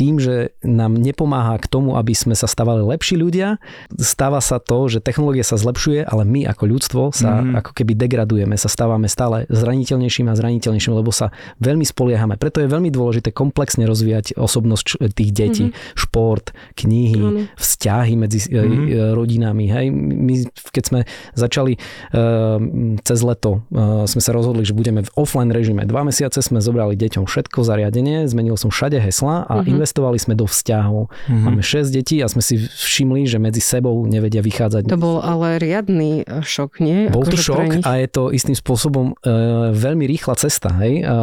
tým, 0.00 0.16
že 0.16 0.56
nám 0.64 0.96
nepomáha 0.96 1.60
k 1.60 1.68
tomu, 1.68 2.00
aby 2.00 2.16
sme 2.16 2.32
sa 2.32 2.48
stávali 2.48 2.80
lepší 2.80 3.20
ľudia, 3.20 3.60
stáva 4.00 4.40
sa 4.40 4.56
to, 4.56 4.88
že 4.88 5.04
technológia 5.04 5.44
sa 5.44 5.60
zlepšuje, 5.60 6.08
ale 6.08 6.24
my 6.24 6.48
ako 6.48 6.64
ľudstvo 6.64 7.02
sa 7.12 7.44
mm. 7.44 7.60
ako 7.60 7.76
keby 7.76 7.92
degradujeme, 8.00 8.56
sa 8.56 8.72
stávame 8.72 9.12
stále 9.12 9.44
zraniteľnejším 9.52 10.32
a 10.32 10.34
zraniteľnejším, 10.40 10.96
lebo 10.96 11.12
sa 11.12 11.28
veľmi 11.60 11.84
spoliehame. 11.84 12.40
Preto 12.40 12.64
je 12.64 12.72
veľmi 12.72 12.88
dôležité 12.88 13.28
komplexne 13.36 13.84
rozvíjať 13.84 14.40
osobnosť 14.40 15.12
tých 15.12 15.30
detí, 15.36 15.66
mm. 15.68 15.76
šport, 15.92 16.56
knihy, 16.80 17.20
mm. 17.20 17.60
vzťahy 17.60 18.14
medzi 18.16 18.40
mm. 18.48 19.12
rodinami. 19.12 19.68
Hej. 19.68 19.86
My, 19.92 20.34
keď 20.72 20.84
sme 20.88 21.00
začali 21.36 21.76
uh, 21.76 22.56
cez 23.04 23.20
leto, 23.20 23.68
uh, 23.68 24.08
sme 24.08 24.24
sa 24.24 24.32
rozhodli, 24.32 24.64
že 24.64 24.72
budeme 24.72 25.04
v 25.04 25.12
offline 25.12 25.52
režime. 25.52 25.84
Dva 25.84 26.08
mesiace 26.08 26.40
sme 26.40 26.64
zobrali 26.64 26.96
deťom 26.96 27.28
všetko 27.28 27.60
zariadenie, 27.80 28.28
zmenil 28.28 28.60
som 28.60 28.68
všade 28.68 29.00
hesla 29.00 29.48
a 29.48 29.64
mm-hmm 29.64 29.68
investovali 29.70 30.18
sme 30.18 30.34
do 30.34 30.50
vzťahov. 30.50 31.08
Mm-hmm. 31.08 31.46
Máme 31.46 31.62
6 31.62 31.94
detí 31.94 32.18
a 32.20 32.26
sme 32.26 32.42
si 32.42 32.58
všimli, 32.58 33.24
že 33.30 33.38
medzi 33.38 33.62
sebou 33.62 33.94
nevedia 34.04 34.42
vychádzať. 34.42 34.90
To 34.90 34.98
bol 34.98 35.22
ale 35.22 35.62
riadny 35.62 36.26
e, 36.26 36.42
šok, 36.42 36.82
nie? 36.82 37.06
Bol 37.06 37.22
to 37.22 37.38
šok 37.38 37.86
a 37.86 37.90
je 38.02 38.08
to 38.10 38.34
istým 38.34 38.58
spôsobom 38.58 39.14
e, 39.14 39.32
veľmi 39.70 40.10
rýchla 40.10 40.34
cesta, 40.36 40.74
hej? 40.82 41.06
E, 41.06 41.14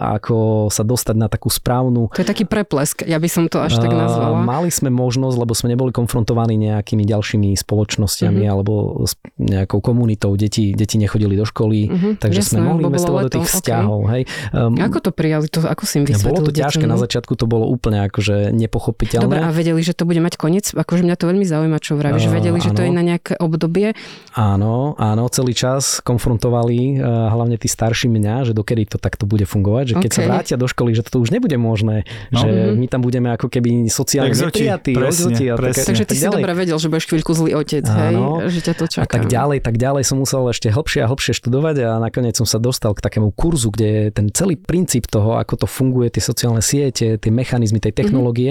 ako 0.00 0.66
sa 0.72 0.80
dostať 0.80 1.16
na 1.20 1.28
takú 1.28 1.52
správnu... 1.52 2.08
To 2.16 2.24
je 2.24 2.26
taký 2.26 2.48
preplesk, 2.48 3.04
ja 3.04 3.20
by 3.20 3.28
som 3.28 3.52
to 3.52 3.60
až 3.60 3.76
tak 3.78 3.92
e, 3.92 3.94
nazvala. 3.94 4.40
Mali 4.40 4.72
sme 4.72 4.88
možnosť, 4.88 5.36
lebo 5.36 5.52
sme 5.52 5.76
neboli 5.76 5.92
konfrontovaní 5.92 6.56
nejakými 6.56 7.04
ďalšími 7.04 7.52
spoločnosťami 7.60 8.42
mm-hmm. 8.42 8.54
alebo 8.56 9.04
s 9.04 9.14
nejakou 9.36 9.84
komunitou. 9.84 10.32
Deti, 10.40 10.72
deti 10.72 10.96
nechodili 10.96 11.36
do 11.36 11.44
školy, 11.44 11.78
mm-hmm, 11.86 12.12
takže 12.16 12.40
jasné, 12.40 12.58
sme 12.58 12.60
mohli 12.64 12.82
investovať 12.88 13.22
do 13.28 13.32
tých 13.36 13.46
okay. 13.46 13.54
vzťahov. 13.60 14.00
Hej? 14.08 14.22
Um, 14.56 14.74
ako 14.80 14.98
to 15.04 15.10
prijali? 15.12 15.46
To, 15.52 15.60
ako 15.68 15.84
si 15.84 15.99
im 16.04 16.18
Bolo 16.20 16.46
to 16.46 16.52
ťažké, 16.52 16.84
na 16.84 17.00
začiatku 17.00 17.34
to 17.36 17.44
bolo 17.48 17.68
úplne 17.68 18.06
akože 18.08 18.52
nepochopiteľné. 18.54 19.26
Dobre, 19.26 19.40
a 19.40 19.50
vedeli, 19.50 19.80
že 19.80 19.92
to 19.96 20.04
bude 20.04 20.20
mať 20.20 20.34
koniec? 20.36 20.72
Akože 20.72 21.04
mňa 21.04 21.16
to 21.16 21.24
veľmi 21.28 21.46
zaujíma, 21.46 21.78
čo 21.80 21.96
vravíš. 21.96 22.28
Uh, 22.28 22.40
vedeli, 22.40 22.58
áno. 22.60 22.66
že 22.66 22.70
to 22.72 22.82
je 22.86 22.90
na 22.92 23.02
nejaké 23.02 23.32
obdobie? 23.36 23.92
Áno, 24.36 24.94
áno, 24.96 25.24
celý 25.28 25.52
čas 25.56 25.98
konfrontovali 26.00 27.00
uh, 27.00 27.30
hlavne 27.32 27.56
tí 27.60 27.66
starší 27.66 28.08
mňa, 28.08 28.50
že 28.50 28.52
dokedy 28.54 28.86
to 28.86 28.98
takto 29.00 29.26
bude 29.26 29.44
fungovať, 29.44 29.84
že 29.84 29.94
keď 29.98 30.10
okay. 30.10 30.18
sa 30.18 30.22
vrátia 30.28 30.56
do 30.56 30.66
školy, 30.70 30.94
že 30.94 31.02
to 31.06 31.18
už 31.20 31.34
nebude 31.34 31.56
možné, 31.58 32.06
no. 32.30 32.40
že 32.40 32.48
mm-hmm. 32.48 32.76
my 32.78 32.86
tam 32.86 33.00
budeme 33.02 33.28
ako 33.34 33.50
keby 33.50 33.90
sociálne 33.90 34.32
neprijatí, 34.32 34.94
presne. 34.94 35.34
Takže 35.60 36.04
ty 36.06 36.14
tak 36.14 36.18
si 36.18 36.24
ďalej. 36.24 36.42
dobre 36.42 36.52
vedel, 36.54 36.76
že 36.78 36.86
budeš 36.86 37.06
chvíľku 37.10 37.32
zlý 37.34 37.50
otec, 37.58 37.84
áno. 37.90 38.40
hej? 38.40 38.54
Že 38.54 38.60
ťa 38.60 38.74
to 38.78 38.84
čaká. 38.86 39.04
A 39.04 39.08
tak 39.10 39.24
ďalej, 39.26 39.58
tak 39.60 39.76
ďalej 39.76 40.02
som 40.06 40.16
musel 40.22 40.42
ešte 40.50 40.68
hlbšie 40.70 41.00
a 41.04 41.06
hlbšie 41.10 41.32
študovať 41.34 41.76
a 41.84 41.90
nakoniec 41.98 42.34
som 42.38 42.46
sa 42.46 42.62
dostal 42.62 42.94
k 42.94 43.00
takému 43.02 43.34
kurzu, 43.34 43.74
kde 43.74 43.86
je 43.86 44.04
ten 44.14 44.26
celý 44.30 44.54
princíp 44.56 45.10
toho, 45.10 45.36
ako 45.36 45.64
to 45.64 45.66
funguje, 45.66 45.89
tie 45.92 46.22
sociálne 46.22 46.62
siete, 46.62 47.18
tie 47.18 47.32
mechanizmy 47.32 47.82
tej 47.82 47.92
mhm. 47.92 47.98
technológie 47.98 48.50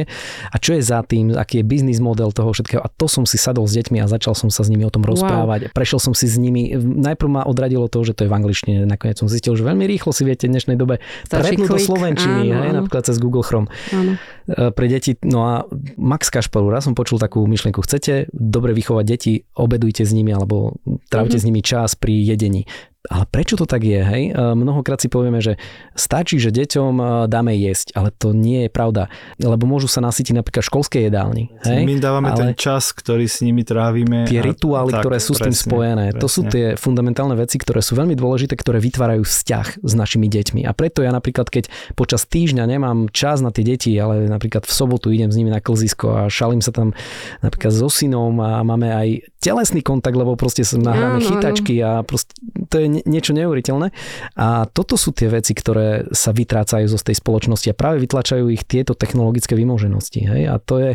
a 0.51 0.55
čo 0.59 0.75
je 0.75 0.81
za 0.83 1.01
tým, 1.05 1.33
aký 1.33 1.61
je 1.61 1.65
biznis 1.65 1.99
model 2.03 2.35
toho 2.35 2.51
všetkého. 2.51 2.81
A 2.83 2.89
to 2.91 3.07
som 3.07 3.23
si 3.23 3.39
sadol 3.39 3.65
s 3.65 3.73
deťmi 3.75 4.03
a 4.03 4.05
začal 4.09 4.35
som 4.35 4.51
sa 4.51 4.65
s 4.65 4.69
nimi 4.69 4.83
o 4.83 4.91
tom 4.91 5.05
rozprávať. 5.05 5.69
Wow. 5.69 5.75
Prešiel 5.75 5.99
som 5.99 6.13
si 6.13 6.27
s 6.27 6.35
nimi, 6.35 6.75
najprv 6.75 7.29
ma 7.29 7.41
odradilo 7.45 7.87
to, 7.87 8.03
že 8.03 8.17
to 8.17 8.25
je 8.25 8.29
v 8.29 8.35
angličtine. 8.35 8.83
Nakoniec 8.83 9.19
som 9.19 9.31
zistil, 9.31 9.55
že 9.55 9.63
veľmi 9.63 9.85
rýchlo 9.87 10.11
si 10.11 10.27
viete 10.27 10.49
v 10.49 10.57
dnešnej 10.57 10.77
dobe 10.79 10.99
prepnúť 11.29 11.69
do 11.69 11.79
slovenčiny, 11.79 12.51
áno, 12.51 12.61
hej, 12.65 12.71
napríklad 12.75 13.03
cez 13.05 13.17
Google 13.21 13.45
Chrome. 13.45 13.67
Áno. 13.93 14.17
E, 14.49 14.73
pre 14.73 14.85
deti, 14.89 15.13
no 15.25 15.45
a 15.45 15.53
Max 15.95 16.33
Kašparu, 16.33 16.73
raz 16.73 16.89
som 16.89 16.97
počul 16.97 17.21
takú 17.21 17.45
myšlienku, 17.45 17.85
chcete 17.85 18.33
dobre 18.33 18.73
vychovať 18.73 19.05
deti, 19.05 19.33
obedujte 19.53 20.01
s 20.01 20.11
nimi 20.11 20.33
alebo 20.33 20.81
trávite 21.07 21.37
mm-hmm. 21.37 21.43
s 21.43 21.47
nimi 21.47 21.61
čas 21.61 21.89
pri 21.93 22.17
jedení. 22.17 22.65
Ale 23.07 23.23
prečo 23.31 23.55
to 23.55 23.63
tak 23.63 23.87
je? 23.87 24.03
Hej? 24.03 24.23
E, 24.35 24.59
mnohokrát 24.59 24.99
si 24.99 25.07
povieme, 25.07 25.39
že 25.39 25.55
stačí, 25.95 26.35
že 26.35 26.51
deťom 26.51 26.93
e, 26.99 27.03
dáme 27.31 27.55
jesť, 27.55 27.95
ale 27.95 28.11
to 28.11 28.35
nie 28.35 28.67
je 28.67 28.69
pravda, 28.69 29.07
lebo 29.39 29.63
môžu 29.63 29.87
sa 29.87 30.03
nasytiť 30.03 30.35
napríklad 30.35 30.67
školské 30.67 31.07
jedálni. 31.07 31.47
Hej? 31.63 31.87
My 31.87 31.95
dávame 31.95 32.35
ale 32.35 32.39
ten 32.43 32.51
čas, 32.59 32.91
ktorý 32.91 33.23
s 33.23 33.39
nimi 33.39 33.63
trávime. 33.63 34.27
Tie 34.27 34.43
rituály, 34.43 34.91
tak, 34.91 35.07
ktoré 35.07 35.23
sú 35.23 35.31
presne, 35.31 35.39
s 35.39 35.47
tým 35.47 35.55
spojené, 35.55 36.05
presne. 36.11 36.19
to 36.19 36.27
sú 36.27 36.41
tie 36.51 36.65
fundamentálne 36.75 37.39
veci, 37.39 37.55
ktoré 37.55 37.79
sú 37.79 37.95
veľmi 37.95 38.19
dôležité, 38.19 38.59
ktoré 38.59 38.83
vytvárajú 38.83 39.23
vzťah 39.23 39.79
s 39.79 39.93
našimi 39.95 40.27
deťmi. 40.27 40.67
A 40.67 40.75
preto 40.75 40.99
ja 40.99 41.15
napríklad, 41.15 41.47
keď 41.47 41.71
počas 41.95 42.27
týždňa 42.27 42.67
nemám 42.67 43.07
čas 43.15 43.39
na 43.39 43.55
tie 43.55 43.63
deti, 43.63 43.95
ale 43.95 44.27
napríklad 44.27 44.67
v 44.67 44.75
sobotu 44.75 45.07
idem 45.15 45.31
s 45.31 45.39
nimi 45.39 45.47
na 45.47 45.63
klzisko 45.63 46.19
a 46.19 46.21
šalím 46.27 46.59
sa 46.59 46.75
tam 46.75 46.91
napríklad 47.39 47.71
so 47.71 47.87
synom 47.87 48.43
a 48.43 48.59
máme 48.59 48.91
aj 48.91 49.07
telesný 49.39 49.79
kontakt, 49.79 50.19
lebo 50.19 50.35
proste 50.35 50.67
nahráme 50.67 51.23
chytačky 51.23 51.79
a 51.79 52.03
proste 52.03 52.35
to 52.67 52.75
je 52.75 52.88
niečo 53.05 53.31
neuveriteľné. 53.37 53.93
A 54.39 54.65
toto 54.69 54.97
sú 54.97 55.13
tie 55.13 55.29
veci, 55.29 55.53
ktoré 55.53 56.09
sa 56.15 56.33
vytrácajú 56.33 56.89
zo 56.89 56.97
tej 56.99 57.19
spoločnosti 57.21 57.67
a 57.69 57.77
práve 57.77 58.01
vytlačajú 58.01 58.49
ich 58.49 58.65
tieto 58.65 58.97
technologické 58.97 59.53
vymoženosti. 59.53 60.25
Hej? 60.25 60.41
A 60.49 60.55
to 60.57 60.75
je 60.81 60.91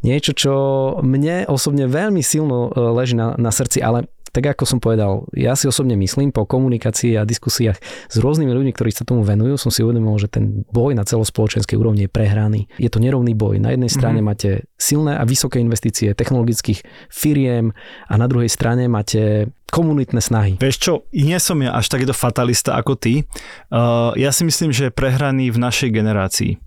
niečo, 0.00 0.32
čo 0.32 0.54
mne 1.04 1.44
osobne 1.50 1.84
veľmi 1.90 2.24
silno 2.24 2.70
e, 2.70 2.80
leží 2.94 3.14
na, 3.18 3.36
na 3.36 3.52
srdci, 3.52 3.84
ale 3.84 4.08
tak 4.34 4.58
ako 4.58 4.66
som 4.66 4.78
povedal, 4.82 5.30
ja 5.30 5.54
si 5.54 5.70
osobne 5.70 5.94
myslím, 5.94 6.34
po 6.34 6.42
komunikácii 6.42 7.14
a 7.14 7.22
diskusiách 7.22 7.78
s 8.10 8.16
rôznymi 8.18 8.50
ľuďmi, 8.50 8.72
ktorí 8.74 8.90
sa 8.90 9.06
tomu 9.06 9.22
venujú, 9.22 9.54
som 9.54 9.70
si 9.70 9.86
uvedomil, 9.86 10.18
že 10.18 10.26
ten 10.26 10.66
boj 10.74 10.98
na 10.98 11.06
celospoločenskej 11.06 11.78
úrovni 11.78 12.10
je 12.10 12.10
prehraný. 12.10 12.66
Je 12.82 12.90
to 12.90 12.98
nerovný 12.98 13.38
boj. 13.38 13.62
Na 13.62 13.70
jednej 13.70 13.86
strane 13.86 14.18
mm-hmm. 14.18 14.34
máte 14.34 14.66
silné 14.74 15.14
a 15.14 15.22
vysoké 15.22 15.62
investície 15.62 16.10
technologických 16.18 16.82
firiem 17.06 17.70
a 18.10 18.14
na 18.18 18.26
druhej 18.26 18.50
strane 18.50 18.90
máte 18.90 19.54
komunitné 19.70 20.18
snahy. 20.18 20.58
Vieš 20.58 20.76
čo, 20.82 20.92
nie 21.14 21.38
som 21.38 21.62
ja 21.62 21.78
až 21.78 21.86
takýto 21.86 22.14
fatalista 22.14 22.74
ako 22.74 22.98
ty. 22.98 23.22
Uh, 23.70 24.10
ja 24.18 24.34
si 24.34 24.42
myslím, 24.42 24.74
že 24.74 24.90
je 24.90 24.96
prehraný 24.98 25.54
v 25.54 25.62
našej 25.62 25.94
generácii 25.94 26.58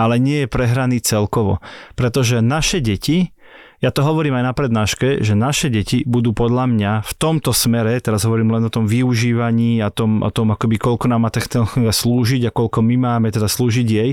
ale 0.00 0.16
nie 0.16 0.44
je 0.44 0.48
prehraný 0.48 1.04
celkovo. 1.04 1.60
Pretože 1.92 2.40
naše 2.40 2.80
deti 2.80 3.36
ja 3.80 3.88
to 3.88 4.04
hovorím 4.04 4.36
aj 4.36 4.44
na 4.44 4.52
prednáške, 4.52 5.24
že 5.24 5.32
naše 5.32 5.72
deti 5.72 6.04
budú 6.04 6.36
podľa 6.36 6.68
mňa 6.68 6.92
v 7.00 7.12
tomto 7.16 7.56
smere, 7.56 7.96
teraz 8.04 8.28
hovorím 8.28 8.52
len 8.52 8.68
o 8.68 8.70
tom 8.72 8.84
využívaní 8.84 9.80
a 9.80 9.88
tom, 9.88 10.20
o 10.20 10.28
tom 10.28 10.52
akoby 10.52 10.76
koľko 10.76 11.08
nám 11.08 11.24
má 11.24 11.30
technológia 11.32 11.88
slúžiť 11.88 12.44
a 12.48 12.54
koľko 12.54 12.84
my 12.84 12.96
máme 13.00 13.32
teda 13.32 13.48
slúžiť 13.48 13.88
jej, 13.88 14.10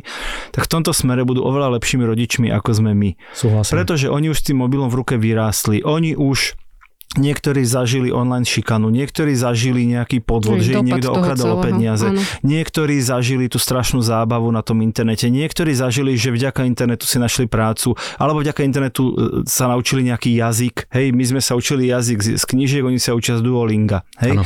tak 0.55 0.65
v 0.65 0.71
tomto 0.71 0.95
smere 0.95 1.27
budú 1.27 1.43
oveľa 1.43 1.75
lepšími 1.79 2.07
rodičmi, 2.07 2.47
ako 2.47 2.69
sme 2.79 2.95
my. 2.95 3.09
Súhlasím. 3.35 3.73
Pretože 3.75 4.07
oni 4.07 4.31
už 4.31 4.39
s 4.39 4.47
tým 4.47 4.63
mobilom 4.63 4.87
v 4.87 5.03
ruke 5.03 5.19
vyrástli. 5.19 5.83
Oni 5.83 6.15
už 6.15 6.55
Niektorí 7.15 7.63
zažili 7.63 8.11
online 8.11 8.43
šikanu, 8.43 8.91
niektorí 8.91 9.31
zažili 9.31 9.87
nejaký 9.87 10.19
podvod, 10.19 10.59
Hej, 10.59 10.63
že 10.67 10.71
im 10.83 10.91
niekto 10.91 11.15
okradol 11.15 11.55
o 11.55 11.57
celého, 11.57 11.65
peniaze. 11.65 12.07
áno. 12.11 12.19
Niektorí 12.43 12.99
zažili 12.99 13.47
tú 13.47 13.57
strašnú 13.57 14.03
zábavu 14.03 14.51
na 14.51 14.59
tom 14.59 14.83
internete. 14.83 15.31
Niektorí 15.31 15.71
zažili, 15.71 16.19
že 16.19 16.35
vďaka 16.35 16.67
internetu 16.67 17.07
si 17.07 17.15
našli 17.15 17.47
prácu, 17.47 17.95
alebo 18.19 18.43
vďaka 18.43 18.61
internetu 18.61 19.15
e, 19.15 19.47
sa 19.47 19.71
naučili 19.71 20.03
nejaký 20.03 20.35
jazyk. 20.35 20.91
Hej, 20.91 21.15
my 21.15 21.23
sme 21.23 21.41
sa 21.41 21.55
učili 21.55 21.87
jazyk 21.87 22.19
z, 22.19 22.29
z 22.37 22.43
knížiek, 22.43 22.83
oni 22.83 22.99
sa 22.99 23.15
učia 23.15 23.39
z 23.39 23.41
Duolinga. 23.41 24.03
Hej. 24.19 24.37
Áno. 24.37 24.43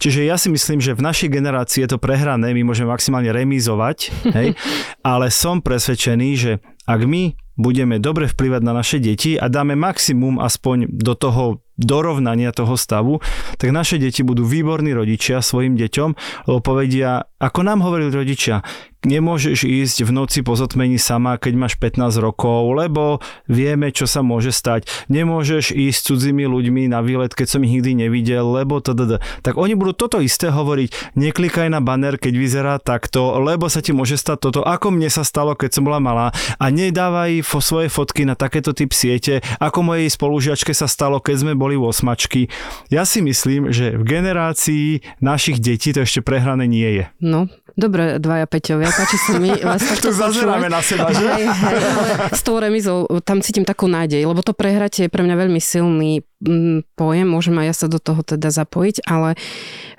Čiže 0.00 0.24
ja 0.24 0.40
si 0.40 0.48
myslím, 0.48 0.80
že 0.80 0.96
v 0.96 1.04
našej 1.04 1.28
generácii 1.28 1.84
je 1.84 1.94
to 1.94 1.98
prehrané, 2.00 2.56
my 2.56 2.64
môžeme 2.64 2.88
maximálne 2.88 3.28
remizovať, 3.28 4.08
hej, 4.32 4.56
ale 5.04 5.28
som 5.28 5.60
presvedčený, 5.60 6.28
že 6.40 6.52
ak 6.88 7.04
my 7.04 7.36
budeme 7.60 8.00
dobre 8.00 8.24
vplyvať 8.24 8.62
na 8.64 8.72
naše 8.72 8.96
deti 8.96 9.36
a 9.36 9.52
dáme 9.52 9.76
maximum 9.76 10.40
aspoň 10.40 10.88
do 10.88 11.12
toho 11.12 11.60
dorovnania 11.80 12.52
toho 12.52 12.76
stavu, 12.76 13.24
tak 13.56 13.72
naše 13.72 13.96
deti 13.96 14.20
budú 14.20 14.44
výborní 14.44 14.92
rodičia 14.92 15.40
svojim 15.40 15.74
deťom, 15.74 16.10
lebo 16.46 16.58
povedia, 16.60 17.29
ako 17.40 17.64
nám 17.64 17.80
hovorili 17.80 18.12
rodičia, 18.12 18.60
nemôžeš 19.00 19.64
ísť 19.64 20.04
v 20.04 20.10
noci 20.12 20.44
po 20.44 20.52
zotmení 20.52 21.00
sama, 21.00 21.40
keď 21.40 21.52
máš 21.56 21.74
15 21.80 22.20
rokov, 22.20 22.76
lebo 22.76 23.24
vieme, 23.48 23.88
čo 23.88 24.04
sa 24.04 24.20
môže 24.20 24.52
stať. 24.52 24.84
Nemôžeš 25.08 25.72
ísť 25.72 25.96
s 25.96 26.04
cudzími 26.04 26.44
ľuďmi 26.44 26.92
na 26.92 27.00
výlet, 27.00 27.32
keď 27.32 27.46
som 27.48 27.64
ich 27.64 27.72
nikdy 27.72 27.96
nevidel, 27.96 28.44
lebo 28.44 28.84
to 28.84 28.92
Tak 29.40 29.56
oni 29.56 29.72
budú 29.72 29.96
toto 29.96 30.20
isté 30.20 30.52
hovoriť, 30.52 31.16
neklikaj 31.16 31.72
na 31.72 31.80
banner, 31.80 32.20
keď 32.20 32.34
vyzerá 32.36 32.74
takto, 32.76 33.40
lebo 33.40 33.72
sa 33.72 33.80
ti 33.80 33.96
môže 33.96 34.20
stať 34.20 34.38
toto, 34.50 34.60
ako 34.60 34.92
mne 34.92 35.08
sa 35.08 35.24
stalo, 35.24 35.56
keď 35.56 35.80
som 35.80 35.88
bola 35.88 35.96
malá 35.96 36.26
a 36.60 36.68
nedávaj 36.68 37.40
fo 37.40 37.64
svoje 37.64 37.88
fotky 37.88 38.28
na 38.28 38.36
takéto 38.36 38.76
typ 38.76 38.92
siete, 38.92 39.40
ako 39.56 39.80
mojej 39.80 40.12
spolužiačke 40.12 40.76
sa 40.76 40.84
stalo, 40.84 41.24
keď 41.24 41.48
sme 41.48 41.52
boli 41.56 41.80
v 41.80 41.88
osmačky. 41.88 42.52
Ja 42.92 43.08
si 43.08 43.24
myslím, 43.24 43.72
že 43.72 43.96
v 43.96 44.04
generácii 44.04 44.86
našich 45.24 45.56
detí 45.56 45.96
to 45.96 46.04
ešte 46.04 46.20
prehrané 46.20 46.68
nie 46.68 47.00
je. 47.00 47.04
No, 47.30 47.46
dobre, 47.78 48.18
dvaja 48.18 48.50
Peťovia, 48.50 48.90
páči 48.90 49.14
sa 49.22 49.38
mi 49.38 49.54
vás 49.62 49.78
Tu 50.02 50.10
zazeráme 50.10 50.66
na 50.66 50.82
seba, 50.82 51.14
že? 51.14 51.22
Hej, 51.22 51.46
hej, 51.46 51.78
ale 51.78 52.08
s 52.34 52.42
tou 52.42 52.58
remizou 52.58 53.06
tam 53.22 53.38
cítim 53.38 53.62
takú 53.62 53.86
nádej, 53.86 54.26
lebo 54.26 54.42
to 54.42 54.50
prehratie 54.50 55.06
je 55.06 55.12
pre 55.12 55.22
mňa 55.22 55.36
veľmi 55.38 55.62
silný 55.62 56.26
mm, 56.42 56.98
pojem, 56.98 57.30
môžem 57.30 57.54
aj 57.62 57.66
ja 57.70 57.74
sa 57.74 57.86
do 57.86 58.02
toho 58.02 58.26
teda 58.26 58.50
zapojiť, 58.50 59.06
ale 59.06 59.38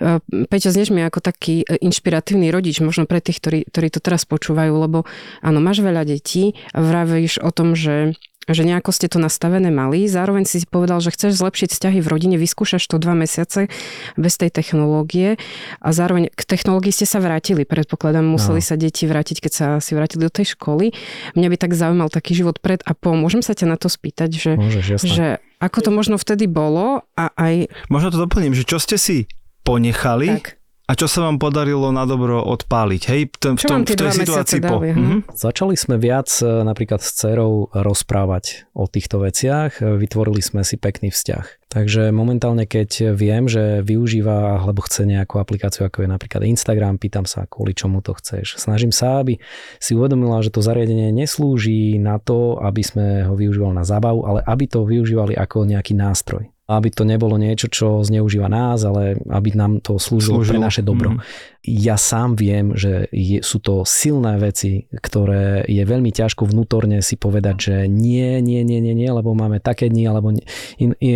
e, 0.04 0.20
Peťo, 0.52 0.76
znieš 0.76 0.92
mi 0.92 1.08
ako 1.08 1.24
taký 1.24 1.64
e, 1.64 1.80
inšpiratívny 1.80 2.52
rodič, 2.52 2.84
možno 2.84 3.08
pre 3.08 3.24
tých, 3.24 3.40
ktorí, 3.40 3.60
ktorí 3.72 3.88
to 3.88 4.04
teraz 4.04 4.28
počúvajú, 4.28 4.76
lebo 4.76 5.08
áno, 5.40 5.64
máš 5.64 5.80
veľa 5.80 6.04
detí, 6.04 6.60
vravíš 6.76 7.40
o 7.40 7.56
tom, 7.56 7.80
že 7.80 8.20
že 8.50 8.66
nejako 8.66 8.90
ste 8.90 9.06
to 9.06 9.22
nastavené 9.22 9.70
mali. 9.70 10.10
Zároveň 10.10 10.50
si 10.50 10.66
povedal, 10.66 10.98
že 10.98 11.14
chceš 11.14 11.38
zlepšiť 11.38 11.70
vzťahy 11.72 12.00
v 12.02 12.08
rodine, 12.10 12.36
vyskúšaš 12.42 12.90
to 12.90 12.98
dva 12.98 13.14
mesiace 13.14 13.70
bez 14.18 14.34
tej 14.36 14.50
technológie 14.50 15.38
a 15.78 15.90
zároveň 15.94 16.34
k 16.34 16.42
technológii 16.42 16.90
ste 16.90 17.06
sa 17.06 17.22
vrátili. 17.22 17.70
Predpokladám, 17.70 18.26
museli 18.26 18.60
No. 18.60 18.66
sa 18.66 18.76
deti 18.76 19.06
vrátiť, 19.06 19.38
keď 19.46 19.52
sa 19.54 19.68
si 19.78 19.94
vrátili 19.94 20.26
do 20.26 20.34
tej 20.34 20.58
školy. 20.58 20.90
Mňa 21.38 21.48
by 21.48 21.58
tak 21.58 21.78
zaujímal 21.78 22.10
taký 22.10 22.34
život 22.34 22.58
pred 22.58 22.82
a 22.82 22.98
po. 22.98 23.14
Môžem 23.14 23.46
sa 23.46 23.54
ťa 23.54 23.70
na 23.70 23.78
to 23.78 23.90
spýtať, 23.90 24.30
že, 24.34 24.52
Môžeš, 24.58 25.06
že 25.06 25.28
ako 25.62 25.78
to 25.86 25.90
možno 25.94 26.16
vtedy 26.18 26.50
bolo 26.50 27.06
a 27.14 27.30
aj 27.38 27.70
Možno 27.94 28.10
to 28.10 28.18
doplním, 28.18 28.58
že 28.58 28.66
čo 28.66 28.82
ste 28.82 28.98
si 28.98 29.30
ponechali 29.62 30.42
tak. 30.42 30.61
A 30.92 31.00
čo 31.00 31.08
sa 31.08 31.24
vám 31.24 31.40
podarilo 31.40 31.92
na 31.96 32.04
dobro 32.04 32.44
odpáliť, 32.44 33.02
hej, 33.12 33.22
v, 33.32 33.38
tom, 33.40 33.54
v, 33.56 33.64
tom, 33.64 33.82
v 33.88 33.96
tej 33.96 34.12
situácii 34.12 34.60
po. 34.60 34.84
dali? 34.84 34.92
Mhm. 34.92 35.16
Začali 35.32 35.76
sme 35.80 35.96
viac 35.96 36.28
e, 36.44 36.68
napríklad 36.68 37.00
s 37.00 37.16
dcerou 37.16 37.72
rozprávať 37.72 38.68
o 38.76 38.88
týchto 38.92 39.24
veciach, 39.24 39.82
E, 39.82 39.98
vytvorili 39.98 40.40
sme 40.40 40.62
si 40.62 40.78
pekný 40.78 41.10
vzťah. 41.10 41.72
Takže 41.72 42.12
momentálne, 42.12 42.68
keď 42.68 43.16
viem, 43.16 43.48
že 43.48 43.80
využíva 43.82 44.60
alebo 44.60 44.84
chce 44.84 45.08
nejakú 45.08 45.40
aplikáciu, 45.40 45.88
ako 45.88 46.04
je 46.04 46.10
napríklad 46.12 46.44
Instagram, 46.44 47.00
pýtam 47.00 47.24
sa, 47.24 47.48
kvôli 47.48 47.72
čomu 47.72 48.04
to 48.04 48.12
chceš. 48.20 48.60
Snažím 48.60 48.92
sa, 48.92 49.24
aby 49.24 49.40
si 49.80 49.96
uvedomila, 49.96 50.44
že 50.44 50.52
to 50.52 50.60
zariadenie 50.60 51.16
neslúži 51.16 51.96
na 51.96 52.20
to, 52.20 52.60
aby 52.60 52.84
sme 52.84 53.24
ho 53.24 53.34
využívali 53.40 53.72
na 53.72 53.88
zábavu, 53.88 54.28
ale 54.28 54.44
aby 54.44 54.68
to 54.68 54.84
využívali 54.84 55.32
ako 55.40 55.64
nejaký 55.64 55.96
nástroj. 55.96 56.52
Aby 56.72 56.88
to 56.96 57.04
nebolo 57.04 57.36
niečo, 57.36 57.68
čo 57.68 58.00
zneužíva 58.00 58.48
nás, 58.48 58.88
ale 58.88 59.20
aby 59.28 59.52
nám 59.52 59.84
to 59.84 60.00
slúžilo, 60.00 60.40
Slúžilo. 60.40 60.56
pre 60.56 60.60
naše 60.64 60.82
dobro. 60.88 61.20
Mhm. 61.20 61.22
Ja 61.68 62.00
sám 62.00 62.40
viem, 62.40 62.74
že 62.80 63.12
je, 63.12 63.44
sú 63.44 63.60
to 63.60 63.84
silné 63.84 64.40
veci, 64.40 64.88
ktoré 64.90 65.68
je 65.68 65.84
veľmi 65.84 66.10
ťažko 66.10 66.48
vnútorne 66.48 67.04
si 67.04 67.20
povedať, 67.20 67.56
že 67.60 67.76
nie, 67.92 68.40
nie, 68.40 68.64
nie, 68.64 68.80
nie, 68.80 68.96
nie, 68.96 69.10
lebo 69.12 69.36
máme 69.36 69.60
také 69.60 69.92
dni 69.92 70.08
alebo 70.08 70.32
in, 70.32 70.42
in, 70.80 70.92
in, 70.98 71.16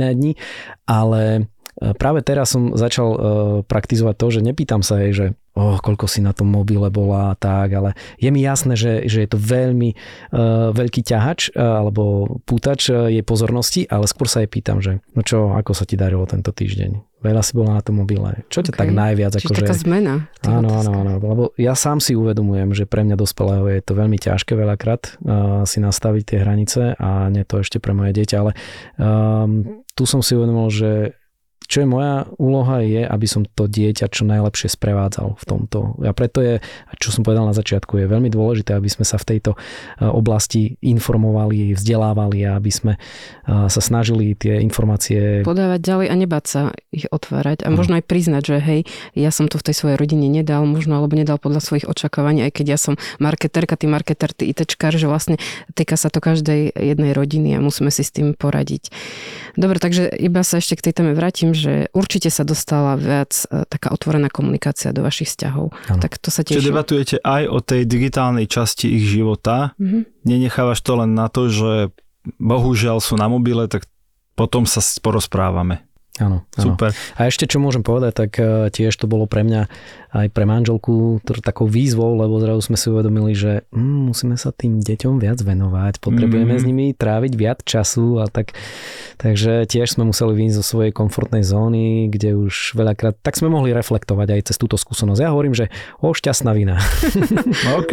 iné 0.00 0.10
dni, 0.16 0.32
ale 0.88 1.46
práve 1.76 2.24
teraz 2.24 2.56
som 2.56 2.72
začal 2.72 3.08
uh, 3.12 3.18
praktizovať 3.68 4.14
to, 4.16 4.26
že 4.32 4.40
nepýtam 4.40 4.80
sa 4.80 5.00
jej, 5.04 5.12
že 5.12 5.26
oh, 5.56 5.76
koľko 5.80 6.08
si 6.08 6.20
na 6.24 6.36
tom 6.36 6.52
mobile 6.52 6.88
bola 6.92 7.32
a 7.32 7.34
tak, 7.36 7.72
ale 7.72 7.96
je 8.20 8.28
mi 8.32 8.44
jasné, 8.44 8.76
že, 8.76 9.08
že 9.08 9.24
je 9.24 9.28
to 9.28 9.38
veľmi 9.40 9.92
uh, 9.92 10.72
veľký 10.72 11.04
ťahač 11.04 11.52
uh, 11.52 11.84
alebo 11.84 12.36
pútač 12.44 12.92
uh, 12.92 13.08
jej 13.12 13.24
pozornosti, 13.24 13.88
ale 13.88 14.08
skôr 14.08 14.28
sa 14.28 14.44
jej 14.44 14.50
pýtam, 14.52 14.80
že 14.80 15.00
no 15.16 15.20
čo, 15.24 15.52
ako 15.52 15.72
sa 15.72 15.88
ti 15.88 15.96
darilo 16.00 16.24
tento 16.28 16.52
týždeň? 16.52 17.20
Veľa 17.24 17.42
si 17.42 17.52
bola 17.56 17.80
na 17.80 17.82
tom 17.82 17.98
mobile. 17.98 18.44
Čo 18.52 18.60
ťa 18.62 18.76
Ok. 18.76 18.80
tak 18.86 18.92
najviac 18.92 19.32
Čiže 19.34 19.48
akože... 19.50 19.60
taká 19.64 19.74
zmena. 19.74 20.14
v 20.30 20.38
tých 20.38 20.52
Áno, 20.52 20.68
áno, 20.68 20.92
áno, 20.92 21.12
lebo 21.18 21.44
ja 21.56 21.72
sám 21.72 21.98
si 21.98 22.12
uvedomujem, 22.12 22.76
že 22.76 22.84
pre 22.84 23.02
mňa 23.02 23.16
dospelého 23.18 23.66
je 23.72 23.80
to 23.82 23.92
veľmi 23.96 24.20
ťažké 24.20 24.52
veľakrát 24.52 25.18
uh, 25.24 25.64
si 25.64 25.80
nastaviť 25.80 26.22
tie 26.22 26.38
hranice 26.44 26.94
a 26.94 27.32
nie 27.32 27.42
to 27.48 27.64
ešte 27.64 27.80
pre 27.80 27.96
moje 27.96 28.14
dieťa, 28.14 28.36
ale 28.36 28.52
um, 29.00 29.82
tu 29.96 30.04
som 30.04 30.20
si 30.20 30.36
uvedomil, 30.36 30.68
že 30.68 31.16
čo 31.66 31.82
je 31.82 31.88
moja 31.90 32.30
úloha 32.38 32.82
je, 32.82 33.02
aby 33.02 33.26
som 33.26 33.42
to 33.44 33.66
dieťa 33.66 34.08
čo 34.08 34.22
najlepšie 34.24 34.70
sprevádzal 34.72 35.36
v 35.36 35.44
tomto. 35.44 35.98
A 36.06 36.14
preto 36.14 36.40
je, 36.40 36.62
čo 37.02 37.10
som 37.10 37.26
povedal 37.26 37.46
na 37.46 37.54
začiatku, 37.54 37.98
je 37.98 38.06
veľmi 38.06 38.30
dôležité, 38.30 38.78
aby 38.78 38.86
sme 38.86 39.02
sa 39.02 39.18
v 39.18 39.36
tejto 39.36 39.58
uh, 39.58 40.10
oblasti 40.14 40.78
informovali, 40.80 41.74
vzdelávali 41.74 42.46
a 42.46 42.56
aby 42.58 42.70
sme 42.70 42.92
uh, 42.96 43.66
sa 43.66 43.80
snažili 43.82 44.38
tie 44.38 44.62
informácie 44.62 45.42
podávať 45.42 45.80
ďalej 45.82 46.06
a 46.10 46.14
nebáť 46.14 46.44
sa 46.46 46.60
ich 46.94 47.06
otvárať 47.10 47.66
a 47.66 47.68
možno 47.74 47.98
aj 47.98 48.04
priznať, 48.06 48.42
že 48.46 48.56
hej, 48.62 48.80
ja 49.18 49.30
som 49.34 49.50
to 49.50 49.58
v 49.58 49.66
tej 49.70 49.74
svojej 49.74 49.96
rodine 49.98 50.30
nedal, 50.30 50.62
možno 50.64 50.98
alebo 50.98 51.18
nedal 51.18 51.40
podľa 51.40 51.64
svojich 51.64 51.86
očakávaní, 51.90 52.46
aj 52.46 52.62
keď 52.62 52.66
ja 52.76 52.78
som 52.78 52.94
marketerka, 53.18 53.74
ty 53.74 53.90
marketer, 53.90 54.30
ty 54.30 54.52
ITčkár, 54.52 54.94
že 54.94 55.10
vlastne 55.10 55.36
týka 55.74 55.98
sa 55.98 56.12
to 56.12 56.22
každej 56.22 56.76
jednej 56.76 57.12
rodiny 57.16 57.56
a 57.56 57.64
musíme 57.64 57.90
si 57.90 58.04
s 58.04 58.12
tým 58.12 58.36
poradiť. 58.36 58.92
Dobre, 59.56 59.80
takže 59.80 60.12
iba 60.12 60.44
sa 60.44 60.60
ešte 60.60 60.76
k 60.76 60.84
tej 60.90 60.92
téme 61.00 61.12
vrátim, 61.16 61.55
že 61.56 61.72
určite 61.90 62.28
sa 62.28 62.42
dostala 62.42 62.94
viac 62.94 63.32
e, 63.44 63.64
taká 63.64 63.88
otvorená 63.88 64.28
komunikácia 64.28 64.90
do 64.90 65.00
vašich 65.00 65.26
vzťahov. 65.28 65.72
Áno. 65.88 65.98
Tak 65.98 66.18
to 66.18 66.28
sa 66.28 66.42
Čiže 66.42 66.60
teším. 66.60 66.68
debatujete 66.68 67.16
aj 67.18 67.42
o 67.46 67.58
tej 67.58 67.82
digitálnej 67.82 68.44
časti 68.44 68.92
ich 68.92 69.08
života. 69.08 69.72
Mhm. 69.76 70.04
Nenechávaš 70.22 70.78
to 70.78 70.92
len 70.96 71.12
na 71.12 71.26
to, 71.26 71.48
že 71.48 71.88
bohužiaľ 72.36 72.98
sú 72.98 73.14
na 73.14 73.26
mobile, 73.26 73.64
tak 73.64 73.86
potom 74.34 74.62
sa 74.62 74.78
s- 74.78 74.98
porozprávame. 74.98 75.85
Áno, 76.16 76.48
áno. 76.56 76.64
Super. 76.72 76.96
A 77.14 77.28
ešte 77.28 77.44
čo 77.44 77.60
môžem 77.60 77.84
povedať, 77.84 78.12
tak 78.16 78.30
eh, 78.36 78.72
tiež 78.72 78.96
to 78.96 79.04
bolo 79.04 79.28
pre 79.28 79.44
mňa 79.44 79.68
aj 80.16 80.32
pre 80.32 80.48
manželku 80.48 81.20
takou 81.44 81.68
výzvou, 81.68 82.16
lebo 82.16 82.40
zrazu 82.40 82.64
sme 82.64 82.80
si 82.80 82.88
uvedomili, 82.88 83.36
že 83.36 83.68
mm, 83.68 84.08
musíme 84.08 84.40
sa 84.40 84.48
tým 84.48 84.80
deťom 84.80 85.20
viac 85.20 85.44
venovať, 85.44 86.00
potrebujeme 86.00 86.56
Mhm. 86.56 86.60
s 86.60 86.64
nimi 86.64 86.86
tráviť 86.96 87.32
viac 87.36 87.60
času 87.60 88.24
a 88.24 88.32
tak. 88.32 88.56
Takže 89.20 89.68
tiež 89.68 89.92
sme 89.92 90.08
museli 90.08 90.32
vyjsť 90.32 90.56
zo 90.56 90.64
svojej 90.64 90.92
komfortnej 90.92 91.44
zóny, 91.44 92.08
kde 92.08 92.32
už 92.32 92.72
veľakrát, 92.72 93.20
tak 93.20 93.36
sme 93.36 93.52
mohli 93.52 93.76
reflektovať 93.76 94.28
aj 94.32 94.40
cez 94.48 94.56
túto 94.56 94.80
skúsenosť. 94.80 95.20
Ja 95.20 95.36
hovorím, 95.36 95.52
že 95.52 95.68
o 96.00 96.16
šťastná 96.16 96.56
vina. 96.56 96.80
OK. 97.78 97.92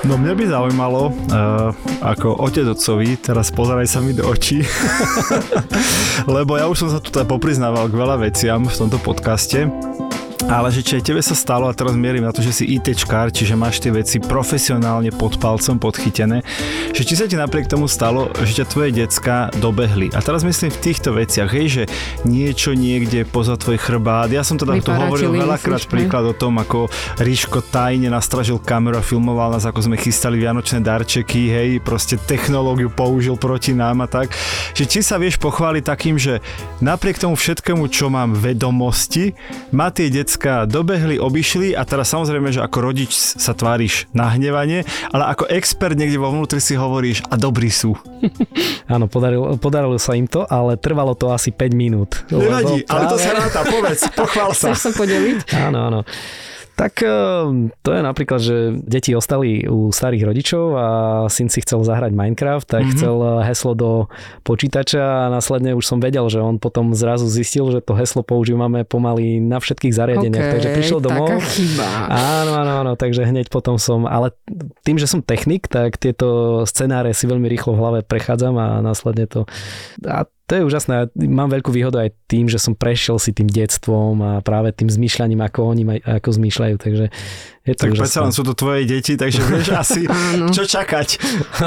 No 0.00 0.16
mňa 0.16 0.32
by 0.32 0.44
zaujímalo, 0.48 1.12
uh, 1.12 1.76
ako 2.00 2.40
otec 2.40 2.64
otcovi, 2.72 3.20
teraz 3.20 3.52
pozeraj 3.52 3.84
sa 3.84 4.00
mi 4.00 4.16
do 4.16 4.24
očí, 4.24 4.64
lebo 6.40 6.56
ja 6.56 6.72
už 6.72 6.76
som 6.80 6.88
sa 6.88 7.04
tu 7.04 7.12
teda 7.12 7.28
popriznával 7.28 7.92
k 7.92 8.00
veľa 8.00 8.16
veciam 8.16 8.64
v 8.64 8.72
tomto 8.72 8.96
podcaste, 8.96 9.68
ale 10.48 10.72
že 10.72 10.80
či 10.80 10.92
aj 11.00 11.04
tebe 11.04 11.20
sa 11.20 11.36
stalo, 11.36 11.68
a 11.68 11.76
teraz 11.76 11.92
mierim 11.92 12.24
na 12.24 12.32
to, 12.32 12.40
že 12.40 12.62
si 12.62 12.64
ITčkár, 12.76 13.28
čiže 13.32 13.56
máš 13.56 13.80
tie 13.80 13.92
veci 13.92 14.16
profesionálne 14.20 15.12
pod 15.12 15.36
palcom 15.36 15.76
podchytené, 15.76 16.40
že 16.92 17.02
či 17.04 17.14
sa 17.16 17.28
ti 17.28 17.36
napriek 17.36 17.68
tomu 17.68 17.88
stalo, 17.90 18.32
že 18.40 18.60
ťa 18.62 18.66
tvoje 18.70 18.90
decka 18.94 19.52
dobehli. 19.60 20.12
A 20.16 20.24
teraz 20.24 20.46
myslím 20.46 20.72
v 20.72 20.80
týchto 20.80 21.12
veciach, 21.12 21.50
hej, 21.52 21.66
že 21.68 21.82
niečo 22.24 22.72
niekde 22.72 23.28
poza 23.28 23.60
tvoj 23.60 23.76
chrbát. 23.76 24.32
Ja 24.32 24.40
som 24.40 24.56
teda 24.56 24.80
tu 24.80 24.94
hovoril 24.94 25.36
veľakrát 25.36 25.84
príklad 25.90 26.24
o 26.30 26.34
tom, 26.34 26.56
ako 26.60 26.88
Ríško 27.20 27.60
tajne 27.68 28.08
nastražil 28.08 28.56
kameru 28.62 28.98
a 28.98 29.04
filmoval 29.04 29.52
nás, 29.52 29.66
ako 29.66 29.90
sme 29.90 29.96
chystali 30.00 30.40
vianočné 30.40 30.80
darčeky, 30.80 31.50
hej, 31.50 31.70
proste 31.82 32.16
technológiu 32.16 32.88
použil 32.88 33.34
proti 33.36 33.74
nám 33.74 34.04
a 34.04 34.08
tak. 34.08 34.32
Že 34.78 34.84
či 34.86 35.00
sa 35.02 35.18
vieš 35.18 35.36
pochváliť 35.42 35.84
takým, 35.84 36.16
že 36.16 36.38
napriek 36.78 37.18
tomu 37.18 37.34
všetkému, 37.34 37.90
čo 37.90 38.08
mám 38.08 38.32
vedomosti, 38.32 39.34
ma 39.74 39.90
tie 39.90 40.08
decka 40.08 40.29
decka 40.30 40.62
dobehli, 40.62 41.18
obišli 41.18 41.74
a 41.74 41.82
teraz 41.82 42.14
samozrejme, 42.14 42.54
že 42.54 42.62
ako 42.62 42.78
rodič 42.86 43.10
sa 43.18 43.50
tváriš 43.50 44.06
nahnevanie, 44.14 44.86
ale 45.10 45.26
ako 45.26 45.50
expert 45.50 45.98
niekde 45.98 46.22
vo 46.22 46.30
vnútri 46.30 46.62
si 46.62 46.78
hovoríš 46.78 47.26
a 47.26 47.34
dobrí 47.34 47.66
sú. 47.66 47.98
Áno, 48.94 49.10
podarilo, 49.10 49.58
podarilo 49.58 49.98
sa 49.98 50.14
im 50.14 50.30
to, 50.30 50.46
ale 50.46 50.78
trvalo 50.78 51.18
to 51.18 51.34
asi 51.34 51.50
5 51.50 51.74
minút. 51.74 52.22
Nevadí, 52.30 52.86
ale 52.86 53.10
to 53.10 53.18
sa 53.18 53.42
ráta, 53.42 53.66
povedz, 53.66 54.06
pochvál 54.14 54.54
sa. 54.60 54.70
Chceš 54.70 54.78
sa 54.78 54.90
podeliť? 54.94 55.38
Áno, 55.66 55.78
áno. 55.90 56.00
Tak 56.80 57.04
ehm, 57.04 57.76
to 57.84 57.92
je 57.92 58.00
napríklad, 58.00 58.40
že 58.40 58.56
deti 58.80 59.12
ostali 59.12 59.68
u 59.68 59.92
starých 59.92 60.24
rodičov 60.24 60.64
a 60.72 60.86
syn 61.28 61.52
si 61.52 61.60
chcel 61.60 61.84
zahrať 61.84 62.16
Minecraft, 62.16 62.64
tak 62.64 62.88
mm-hmm. 62.88 62.96
chcel 62.96 63.16
eh, 63.20 63.30
heslo 63.52 63.72
do 63.76 63.90
počítača 64.48 65.04
a 65.04 65.24
následne 65.28 65.76
už 65.76 65.84
som 65.84 66.00
vedel, 66.00 66.24
že 66.32 66.40
on 66.40 66.56
potom 66.56 66.96
zrazu 66.96 67.28
zistil, 67.28 67.68
že 67.68 67.84
to 67.84 67.92
heslo 67.92 68.24
používame 68.24 68.88
pomaly 68.88 69.44
na 69.44 69.60
všetkých 69.60 69.92
zariadeniach. 69.92 70.40
Okay, 70.40 70.52
takže 70.56 70.68
prišiel 70.72 71.00
domov. 71.04 71.28
Taká 71.28 71.52
chyba. 71.52 71.88
Áno, 72.08 72.52
áno, 72.56 72.72
áno, 72.80 72.92
takže 72.96 73.28
hneď 73.28 73.52
potom 73.52 73.76
som, 73.76 74.08
ale 74.08 74.32
tým, 74.80 74.96
že 74.96 75.04
som 75.04 75.20
technik, 75.20 75.68
tak 75.68 76.00
tieto 76.00 76.64
scenáre 76.64 77.12
si 77.12 77.28
veľmi 77.28 77.44
rýchlo 77.44 77.76
v 77.76 77.80
hlave 77.84 77.98
prechádzam 78.08 78.56
a 78.56 78.80
následne 78.80 79.28
to... 79.28 79.44
A 80.08 80.24
to 80.50 80.58
je 80.58 80.66
úžasné. 80.66 81.14
Mám 81.14 81.54
veľkú 81.54 81.70
výhodu 81.70 82.02
aj 82.02 82.10
tým, 82.26 82.50
že 82.50 82.58
som 82.58 82.74
prešiel 82.74 83.22
si 83.22 83.30
tým 83.30 83.46
detstvom 83.46 84.18
a 84.18 84.32
práve 84.42 84.74
tým 84.74 84.90
zmýšľaním, 84.90 85.46
ako 85.46 85.60
oni 85.62 85.82
maj, 85.86 85.98
ako 86.02 86.42
zmýšľajú. 86.42 86.74
Takže 86.74 87.06
je 87.70 87.74
to 87.78 87.82
tak 87.86 87.90
predsa 87.94 88.18
len 88.26 88.34
sú 88.34 88.42
to 88.42 88.54
tvoje 88.58 88.82
deti, 88.82 89.14
takže 89.14 89.40
vieš 89.46 89.68
asi, 89.82 90.02
čo 90.50 90.62
čakať. 90.66 91.08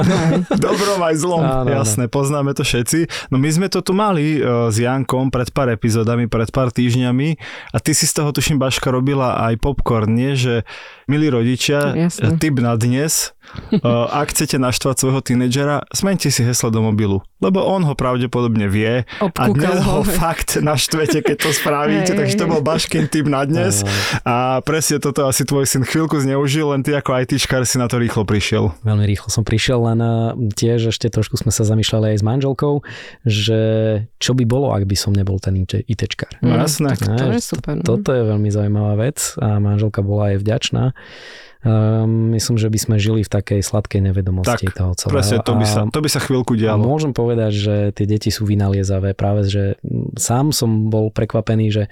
Dobrom 0.63 0.99
aj 0.99 1.15
zlom. 1.15 1.43
Áno, 1.43 1.71
Jasné, 1.71 2.11
poznáme 2.11 2.51
to 2.51 2.67
všetci. 2.67 3.31
No 3.31 3.39
my 3.39 3.49
sme 3.49 3.67
to 3.71 3.79
tu 3.79 3.95
mali 3.95 4.43
uh, 4.43 4.67
s 4.67 4.75
Jankom 4.75 5.31
pred 5.31 5.47
pár 5.55 5.71
epizódami, 5.71 6.27
pred 6.27 6.51
pár 6.51 6.75
týždňami. 6.75 7.39
A 7.71 7.77
ty 7.79 7.95
si 7.95 8.03
z 8.03 8.19
toho, 8.19 8.35
tuším, 8.35 8.59
Baška 8.59 8.91
robila 8.91 9.39
aj 9.47 9.63
popcorn, 9.63 10.11
nie? 10.11 10.35
Že 10.35 10.67
milí 11.07 11.27
rodičia, 11.31 11.95
Jasne. 11.95 12.39
tip 12.39 12.59
na 12.59 12.75
dnes, 12.75 13.35
uh, 13.79 14.07
ak 14.21 14.31
chcete 14.31 14.59
naštvať 14.59 14.95
svojho 14.99 15.21
tínedžera, 15.23 15.87
zmente 15.91 16.31
si 16.31 16.41
heslo 16.43 16.71
do 16.71 16.83
mobilu, 16.83 17.23
lebo 17.43 17.63
on 17.63 17.83
ho 17.83 17.93
pravdepodobne 17.95 18.67
vie. 18.71 19.03
Obkúkal 19.19 19.39
a 19.39 19.45
dnes 19.51 19.77
ho, 19.83 19.97
fakt 20.03 20.59
naštvete, 20.59 21.23
keď 21.23 21.37
to 21.43 21.49
spravíte, 21.51 22.11
takže 22.15 22.35
to 22.39 22.45
bol 22.47 22.63
Baškin 22.63 23.11
tip 23.11 23.27
na 23.27 23.43
dnes. 23.43 23.83
A 24.23 24.63
presne 24.63 24.99
toto 25.03 25.27
asi 25.27 25.43
tvoj 25.43 25.67
syn 25.67 25.83
chvíľku 25.93 26.17
zneužil, 26.17 26.73
len 26.73 26.81
ty 26.81 26.97
ako 26.97 27.21
ITčkar 27.21 27.61
si 27.69 27.77
na 27.77 27.85
to 27.85 28.01
rýchlo 28.01 28.25
prišiel. 28.25 28.73
Veľmi 28.81 29.05
rýchlo 29.05 29.29
som 29.29 29.45
prišiel, 29.45 29.77
len 29.85 30.01
eh, 30.01 30.11
tiež 30.57 30.89
ešte 30.89 31.13
trošku 31.13 31.37
sme 31.37 31.53
sa 31.53 31.61
zamýšľali 31.61 32.17
aj 32.17 32.17
s 32.17 32.23
manželkou, 32.25 32.81
že 33.29 33.61
čo 34.17 34.33
by 34.33 34.43
bolo, 34.49 34.73
ak 34.73 34.89
by 34.89 34.97
som 34.97 35.13
nebol 35.13 35.37
ten 35.37 35.53
ITčkar. 35.61 36.41
No 36.41 36.57
jasné. 36.57 36.97
Tak 36.97 37.13
to 37.13 37.25
je 37.29 37.41
super. 37.45 37.77
No. 37.77 37.85
Toto 37.85 38.09
je 38.09 38.25
veľmi 38.25 38.49
zaujímavá 38.49 38.97
vec 38.97 39.21
a 39.37 39.61
manželka 39.61 40.01
bola 40.01 40.33
aj 40.33 40.41
vďačná. 40.41 40.83
Um, 41.63 42.35
myslím, 42.35 42.59
že 42.59 42.67
by 42.67 42.75
sme 42.75 42.95
žili 42.99 43.23
v 43.23 43.31
takej 43.31 43.63
sladkej 43.63 44.03
nevedomosti 44.03 44.67
tak, 44.67 44.75
toho 44.75 44.91
celého. 44.99 45.15
Presne, 45.15 45.37
to 45.47 45.55
by, 45.55 45.63
sa, 45.63 45.81
to 45.87 46.03
by 46.03 46.09
sa 46.11 46.19
chvíľku 46.19 46.59
dialo. 46.59 46.75
A 46.75 46.83
môžem 46.83 47.15
povedať, 47.15 47.55
že 47.55 47.75
tie 47.95 48.03
deti 48.03 48.35
sú 48.35 48.43
vynaliezavé. 48.43 49.15
Práve, 49.15 49.47
že 49.47 49.79
sám 50.19 50.51
som 50.51 50.91
bol 50.91 51.07
prekvapený, 51.07 51.71
že 51.71 51.83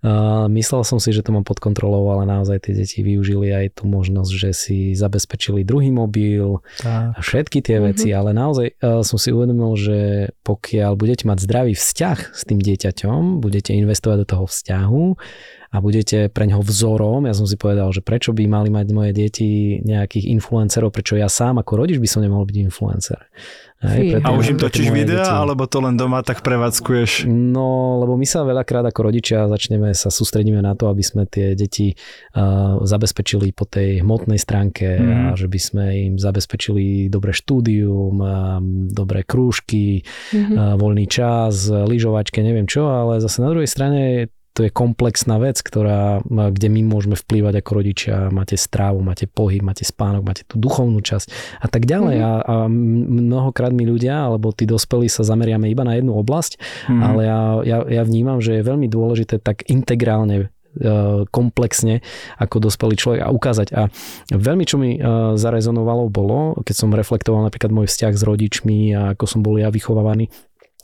uh, 0.00 0.48
myslel 0.48 0.80
som 0.88 0.96
si, 0.96 1.12
že 1.12 1.20
to 1.20 1.28
mám 1.28 1.44
pod 1.44 1.60
kontrolou, 1.60 2.08
ale 2.08 2.24
naozaj 2.24 2.64
tie 2.64 2.72
deti 2.72 3.04
využili 3.04 3.52
aj 3.52 3.84
tú 3.84 3.84
možnosť, 3.84 4.32
že 4.32 4.50
si 4.56 4.78
zabezpečili 4.96 5.60
druhý 5.60 5.92
mobil 5.92 6.64
tak. 6.80 7.12
a 7.12 7.20
všetky 7.20 7.60
tie 7.60 7.84
uh-huh. 7.84 7.92
veci, 7.92 8.16
ale 8.16 8.32
naozaj 8.32 8.80
uh, 8.80 9.04
som 9.04 9.20
si 9.20 9.28
uvedomil, 9.28 9.76
že 9.76 9.98
pokiaľ 10.40 10.96
budete 10.96 11.28
mať 11.28 11.44
zdravý 11.44 11.76
vzťah 11.76 12.18
s 12.32 12.42
tým 12.48 12.64
dieťaťom, 12.64 13.44
budete 13.44 13.76
investovať 13.76 14.24
do 14.24 14.26
toho 14.26 14.44
vzťahu, 14.48 15.04
a 15.72 15.80
budete 15.80 16.28
pre 16.28 16.44
ňoho 16.44 16.60
vzorom. 16.60 17.24
Ja 17.24 17.32
som 17.32 17.48
si 17.48 17.56
povedal, 17.56 17.88
že 17.96 18.04
prečo 18.04 18.36
by 18.36 18.44
mali 18.44 18.68
mať 18.68 18.86
moje 18.92 19.16
deti 19.16 19.80
nejakých 19.80 20.28
influencerov, 20.36 20.92
prečo 20.92 21.16
ja 21.16 21.32
sám 21.32 21.64
ako 21.64 21.80
rodič 21.80 21.96
by 21.96 22.08
som 22.08 22.20
nemohol 22.20 22.44
byť 22.44 22.56
influencer. 22.60 23.24
Hej, 23.82 24.22
a 24.22 24.30
už 24.30 24.54
im 24.54 24.58
točíš 24.62 24.94
videa, 24.94 25.26
deti. 25.26 25.34
alebo 25.34 25.66
to 25.66 25.82
len 25.82 25.98
doma 25.98 26.22
tak 26.22 26.46
prevádzkuješ? 26.46 27.26
No, 27.26 27.98
lebo 27.98 28.14
my 28.14 28.22
sa 28.22 28.46
veľakrát 28.46 28.86
ako 28.86 29.10
rodičia 29.10 29.50
začneme 29.50 29.90
sa 29.90 30.06
sústredíme 30.06 30.62
na 30.62 30.78
to, 30.78 30.86
aby 30.86 31.02
sme 31.02 31.26
tie 31.26 31.58
deti 31.58 31.90
uh, 31.90 32.78
zabezpečili 32.78 33.50
po 33.50 33.66
tej 33.66 34.06
hmotnej 34.06 34.38
stránke 34.38 34.86
mm. 34.86 35.10
a 35.10 35.18
že 35.34 35.50
by 35.50 35.58
sme 35.58 35.84
im 35.98 36.14
zabezpečili 36.14 37.10
dobré 37.10 37.34
štúdium, 37.34 38.14
uh, 38.22 38.62
dobré 38.86 39.26
krúžky, 39.26 40.06
mm-hmm. 40.30 40.54
uh, 40.54 40.78
voľný 40.78 41.10
čas, 41.10 41.66
lyžovačke, 41.66 42.38
neviem 42.38 42.70
čo, 42.70 42.86
ale 42.86 43.18
zase 43.18 43.42
na 43.42 43.50
druhej 43.50 43.66
strane 43.66 44.30
to 44.52 44.68
je 44.68 44.70
komplexná 44.70 45.40
vec, 45.40 45.64
ktorá, 45.64 46.20
kde 46.28 46.68
my 46.68 46.84
môžeme 46.84 47.16
vplývať 47.16 47.64
ako 47.64 47.70
rodičia. 47.72 48.28
Máte 48.28 48.60
strávu, 48.60 49.00
máte 49.00 49.24
pohyb, 49.24 49.64
máte 49.64 49.88
spánok, 49.88 50.22
máte 50.22 50.42
tú 50.44 50.60
duchovnú 50.60 51.00
časť 51.00 51.58
a 51.64 51.66
tak 51.72 51.88
ďalej. 51.88 52.16
Mm-hmm. 52.20 52.36
A, 52.44 52.44
a 52.44 52.54
mnohokrát 53.32 53.72
my 53.72 53.84
ľudia, 53.88 54.28
alebo 54.28 54.52
tí 54.52 54.68
dospelí 54.68 55.08
sa 55.08 55.24
zameriame 55.24 55.72
iba 55.72 55.88
na 55.88 55.96
jednu 55.96 56.12
oblasť, 56.20 56.60
mm-hmm. 56.60 57.00
ale 57.00 57.20
ja, 57.24 57.40
ja, 57.64 57.78
ja 57.88 58.02
vnímam, 58.04 58.44
že 58.44 58.60
je 58.60 58.68
veľmi 58.68 58.92
dôležité 58.92 59.40
tak 59.40 59.64
integrálne 59.72 60.36
e, 60.36 60.46
komplexne 61.32 62.04
ako 62.36 62.68
dospelý 62.68 62.94
človek 63.00 63.20
a 63.24 63.32
ukázať. 63.32 63.68
A 63.72 63.88
veľmi, 64.36 64.68
čo 64.68 64.76
mi 64.76 65.00
e, 65.00 65.38
zarezonovalo, 65.40 66.12
bolo, 66.12 66.60
keď 66.60 66.74
som 66.76 66.92
reflektoval 66.92 67.48
napríklad 67.48 67.72
môj 67.72 67.88
vzťah 67.88 68.12
s 68.12 68.22
rodičmi 68.22 68.92
a 68.92 69.16
ako 69.16 69.24
som 69.24 69.40
bol 69.40 69.56
ja 69.56 69.72
vychovávaný, 69.72 70.28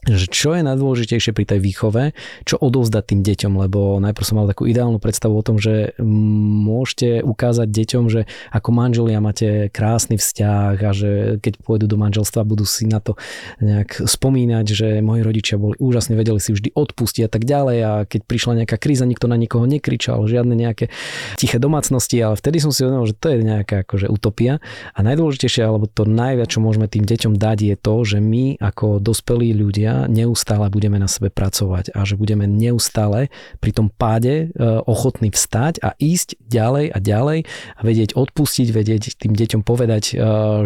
že 0.07 0.31
čo 0.31 0.55
je 0.55 0.63
najdôležitejšie 0.63 1.35
pri 1.35 1.45
tej 1.45 1.61
výchove, 1.61 2.15
čo 2.47 2.57
odovzdať 2.57 3.05
tým 3.13 3.21
deťom, 3.27 3.53
lebo 3.59 3.99
najprv 3.99 4.25
som 4.25 4.39
mal 4.39 4.47
takú 4.47 4.65
ideálnu 4.65 5.03
predstavu 5.03 5.35
o 5.35 5.43
tom, 5.43 5.59
že 5.59 5.99
môžete 5.99 7.27
ukázať 7.27 7.67
deťom, 7.67 8.05
že 8.07 8.31
ako 8.55 8.69
manželia 8.71 9.19
máte 9.19 9.69
krásny 9.75 10.15
vzťah 10.17 10.77
a 10.79 10.91
že 10.95 11.11
keď 11.43 11.53
pôjdu 11.67 11.91
do 11.91 11.99
manželstva, 11.99 12.47
budú 12.47 12.63
si 12.63 12.87
na 12.87 13.03
to 13.03 13.19
nejak 13.59 14.07
spomínať, 14.07 14.67
že 14.71 14.89
moji 15.03 15.27
rodičia 15.27 15.59
boli 15.59 15.75
úžasne, 15.83 16.15
vedeli 16.15 16.39
si 16.39 16.55
vždy 16.55 16.73
odpustiť 16.73 17.27
a 17.27 17.31
tak 17.31 17.43
ďalej. 17.43 17.79
A 17.83 17.93
keď 18.07 18.21
prišla 18.25 18.65
nejaká 18.65 18.79
kríza, 18.79 19.03
nikto 19.03 19.27
na 19.27 19.35
nikoho 19.35 19.67
nekričal, 19.67 20.25
žiadne 20.31 20.55
nejaké 20.55 20.95
tiché 21.37 21.59
domácnosti, 21.59 22.17
ale 22.23 22.39
vtedy 22.39 22.63
som 22.63 22.71
si 22.71 22.87
uvedomil, 22.87 23.11
že 23.11 23.19
to 23.19 23.35
je 23.35 23.37
nejaká 23.43 23.83
akože 23.83 24.07
utopia. 24.07 24.63
A 24.95 25.03
najdôležitejšie, 25.03 25.67
alebo 25.67 25.91
to 25.91 26.07
najviac, 26.07 26.49
čo 26.49 26.63
môžeme 26.63 26.87
tým 26.87 27.03
deťom 27.03 27.35
dať 27.35 27.59
je 27.59 27.77
to, 27.77 27.95
že 28.07 28.19
my 28.23 28.57
ako 28.63 29.03
dospelí 29.03 29.53
ľudia 29.53 29.98
neustále 30.07 30.71
budeme 30.71 31.01
na 31.01 31.11
sebe 31.11 31.33
pracovať 31.33 31.91
a 31.97 32.07
že 32.07 32.15
budeme 32.15 32.47
neustále 32.47 33.33
pri 33.59 33.73
tom 33.75 33.89
páde 33.91 34.53
e, 34.53 34.65
ochotní 34.87 35.35
vstať 35.35 35.83
a 35.83 35.99
ísť 35.99 36.39
ďalej 36.45 36.87
a 36.95 36.99
ďalej 37.03 37.39
a 37.49 37.81
vedieť 37.83 38.15
odpustiť, 38.15 38.69
vedieť 38.71 39.03
tým 39.19 39.35
deťom 39.35 39.63
povedať, 39.67 40.13
e, 40.13 40.15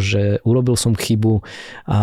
že 0.02 0.22
urobil 0.44 0.76
som 0.76 0.92
chybu 0.92 1.40
a 1.88 2.00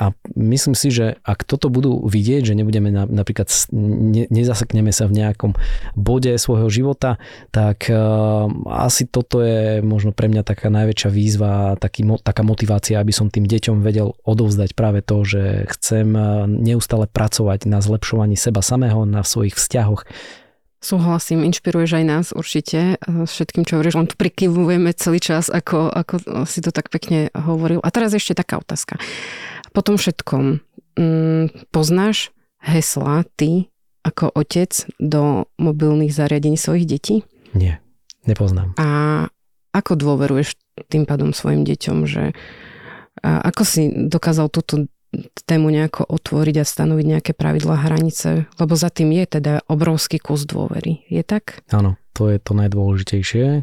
a 0.00 0.16
myslím 0.32 0.72
si, 0.72 0.88
že 0.88 1.20
ak 1.20 1.44
toto 1.44 1.68
budú 1.68 2.08
vidieť, 2.08 2.48
že 2.48 2.56
nebudeme 2.56 2.88
na, 2.88 3.04
napríklad, 3.04 3.52
ne, 3.76 4.24
nezasekneme 4.32 4.88
sa 4.96 5.04
v 5.04 5.20
nejakom 5.20 5.52
bode 5.92 6.32
svojho 6.40 6.72
života, 6.72 7.20
tak 7.52 7.92
uh, 7.92 8.48
asi 8.64 9.04
toto 9.04 9.44
je 9.44 9.84
možno 9.84 10.16
pre 10.16 10.32
mňa 10.32 10.40
taká 10.40 10.72
najväčšia 10.72 11.10
výzva, 11.12 11.76
taký, 11.76 12.08
taká 12.24 12.40
motivácia, 12.40 12.96
aby 12.96 13.12
som 13.12 13.28
tým 13.28 13.44
deťom 13.44 13.84
vedel 13.84 14.16
odovzdať 14.24 14.72
práve 14.72 15.04
to, 15.04 15.20
že 15.20 15.68
chcem 15.76 16.16
uh, 16.16 16.48
neustále 16.48 17.04
pracovať 17.04 17.68
na 17.68 17.84
zlepšovaní 17.84 18.40
seba 18.40 18.64
samého, 18.64 19.04
na 19.04 19.20
svojich 19.20 19.60
vzťahoch, 19.60 20.08
Súhlasím, 20.80 21.44
inšpiruješ 21.44 21.92
aj 21.92 22.04
nás 22.08 22.26
určite 22.32 22.96
uh, 22.96 23.28
všetkým, 23.28 23.68
čo 23.68 23.76
hovoríš, 23.76 24.00
len 24.00 24.08
tu 24.08 24.16
prikyvujeme 24.16 24.96
celý 24.96 25.20
čas, 25.20 25.52
ako, 25.52 25.92
ako 25.92 26.14
si 26.48 26.64
to 26.64 26.72
tak 26.72 26.88
pekne 26.88 27.28
hovoril. 27.36 27.84
A 27.84 27.92
teraz 27.92 28.16
ešte 28.16 28.32
taká 28.32 28.56
otázka. 28.56 28.96
Po 29.70 29.80
tom 29.80 29.96
všetkom 29.96 30.44
mm, 30.98 31.70
poznáš 31.70 32.34
hesla 32.60 33.24
ty 33.38 33.70
ako 34.02 34.32
otec 34.32 34.88
do 34.96 35.46
mobilných 35.60 36.12
zariadení 36.12 36.56
svojich 36.56 36.88
detí? 36.88 37.16
Nie, 37.52 37.84
nepoznám. 38.24 38.74
A 38.80 38.88
ako 39.70 39.92
dôveruješ 39.94 40.58
tým 40.90 41.06
pádom 41.06 41.30
svojim 41.30 41.62
deťom, 41.62 42.08
že 42.08 42.34
a 43.20 43.44
ako 43.52 43.62
si 43.68 43.82
dokázal 44.08 44.48
túto 44.48 44.88
tému 45.46 45.70
nejako 45.74 46.06
otvoriť 46.06 46.62
a 46.62 46.64
stanoviť 46.64 47.06
nejaké 47.06 47.32
pravidlá 47.34 47.90
hranice, 47.90 48.46
lebo 48.58 48.74
za 48.78 48.90
tým 48.90 49.10
je 49.10 49.40
teda 49.40 49.66
obrovský 49.66 50.22
kus 50.22 50.46
dôvery. 50.46 51.02
Je 51.10 51.26
tak? 51.26 51.66
Áno, 51.74 51.98
to 52.14 52.30
je 52.30 52.38
to 52.38 52.52
najdôležitejšie, 52.54 53.46
eh, 53.46 53.62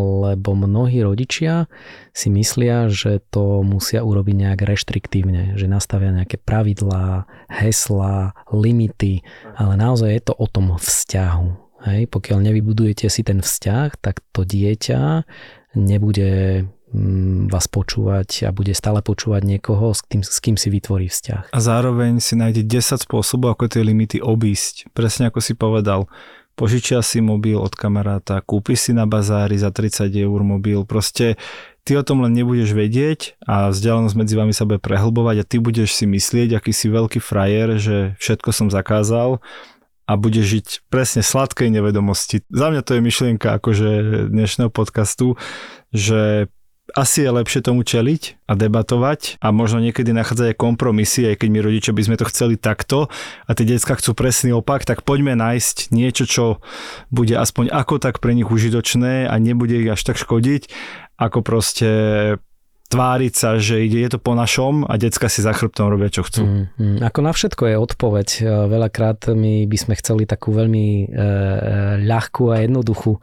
lebo 0.00 0.56
mnohí 0.56 1.02
rodičia 1.04 1.68
si 2.16 2.32
myslia, 2.32 2.88
že 2.88 3.20
to 3.28 3.60
musia 3.66 4.00
urobiť 4.00 4.36
nejak 4.46 4.60
reštriktívne, 4.64 5.58
že 5.60 5.68
nastavia 5.68 6.12
nejaké 6.12 6.40
pravidlá, 6.40 7.28
hesla, 7.50 8.32
limity, 8.48 9.20
ale 9.56 9.74
naozaj 9.76 10.08
je 10.12 10.22
to 10.22 10.34
o 10.36 10.46
tom 10.48 10.76
vzťahu. 10.76 11.66
Hej, 11.86 12.10
pokiaľ 12.10 12.38
nevybudujete 12.50 13.06
si 13.06 13.22
ten 13.22 13.44
vzťah, 13.44 14.00
tak 14.00 14.24
to 14.34 14.42
dieťa 14.42 15.22
nebude 15.76 16.64
vás 17.50 17.66
počúvať 17.66 18.46
a 18.46 18.54
bude 18.54 18.70
stále 18.70 19.02
počúvať 19.02 19.42
niekoho, 19.42 19.90
s 19.90 20.06
kým, 20.06 20.22
s 20.22 20.38
kým 20.38 20.54
si 20.54 20.70
vytvorí 20.70 21.10
vzťah. 21.10 21.50
A 21.50 21.58
zároveň 21.58 22.22
si 22.22 22.38
nájde 22.38 22.62
10 22.62 23.02
spôsobov, 23.02 23.58
ako 23.58 23.66
tie 23.66 23.82
limity 23.82 24.22
obísť. 24.22 24.90
Presne 24.94 25.28
ako 25.28 25.42
si 25.42 25.58
povedal. 25.58 26.06
požičia 26.56 27.04
si 27.04 27.20
mobil 27.20 27.60
od 27.60 27.76
kamaráta, 27.76 28.40
kúpi 28.40 28.74
si 28.80 28.96
na 28.96 29.04
bazári 29.04 29.60
za 29.60 29.68
30 29.68 30.08
eur 30.08 30.40
mobil, 30.40 30.88
proste 30.88 31.36
ty 31.84 31.94
o 31.94 32.02
tom 32.02 32.24
len 32.24 32.32
nebudeš 32.32 32.72
vedieť 32.72 33.36
a 33.44 33.68
vzdialenosť 33.68 34.16
medzi 34.16 34.34
vami 34.34 34.56
sa 34.56 34.64
bude 34.64 34.80
prehlbovať 34.80 35.36
a 35.44 35.44
ty 35.46 35.60
budeš 35.60 35.92
si 36.00 36.08
myslieť, 36.08 36.56
aký 36.56 36.72
si 36.72 36.88
veľký 36.88 37.20
frajer, 37.20 37.76
že 37.76 37.96
všetko 38.16 38.50
som 38.56 38.68
zakázal 38.72 39.44
a 40.08 40.12
budeš 40.16 40.46
žiť 40.48 40.66
presne 40.88 41.20
sladkej 41.20 41.68
nevedomosti. 41.68 42.40
Za 42.48 42.72
mňa 42.72 42.82
to 42.82 42.96
je 42.96 43.04
myšlienka 43.04 43.58
akože 43.60 43.90
dnešného 44.32 44.72
podcastu, 44.72 45.36
že 45.92 46.48
asi 46.94 47.26
je 47.26 47.30
lepšie 47.34 47.66
tomu 47.66 47.82
čeliť 47.82 48.46
a 48.46 48.54
debatovať 48.54 49.42
a 49.42 49.50
možno 49.50 49.82
niekedy 49.82 50.14
nachádzať 50.14 50.54
aj 50.54 50.60
kompromisy, 50.60 51.26
aj 51.34 51.42
keď 51.42 51.48
my 51.50 51.60
rodičia 51.64 51.92
by 51.96 52.02
sme 52.06 52.16
to 52.20 52.28
chceli 52.30 52.54
takto 52.54 53.10
a 53.46 53.50
tie 53.58 53.66
decka 53.66 53.98
chcú 53.98 54.14
presný 54.14 54.54
opak, 54.54 54.86
tak 54.86 55.02
poďme 55.02 55.34
nájsť 55.34 55.90
niečo, 55.90 56.24
čo 56.30 56.44
bude 57.10 57.34
aspoň 57.34 57.74
ako 57.74 57.98
tak 57.98 58.22
pre 58.22 58.38
nich 58.38 58.46
užitočné 58.46 59.26
a 59.26 59.34
nebude 59.42 59.82
ich 59.82 59.90
až 59.90 60.02
tak 60.06 60.16
škodiť, 60.20 60.70
ako 61.18 61.38
proste 61.42 61.90
tváriť 62.86 63.32
sa, 63.34 63.58
že 63.58 63.82
ide, 63.82 63.98
je 63.98 64.10
to 64.14 64.20
po 64.22 64.38
našom 64.38 64.86
a 64.86 64.94
decka 64.94 65.26
si 65.26 65.42
za 65.42 65.50
chrbtom 65.50 65.90
robia, 65.90 66.06
čo 66.06 66.22
chcú. 66.22 66.46
Mm, 66.46 66.66
mm. 66.78 66.98
Ako 67.02 67.18
na 67.18 67.32
všetko 67.34 67.62
je 67.66 67.76
odpoveď. 67.82 68.28
E, 68.38 68.42
veľakrát 68.70 69.34
my 69.34 69.66
by 69.66 69.78
sme 69.78 69.94
chceli 69.98 70.22
takú 70.22 70.54
veľmi 70.54 70.86
e, 70.86 71.04
e 71.04 71.24
ľahkú 72.06 72.54
a 72.54 72.62
jednoduchú 72.62 73.18
e, 73.18 73.20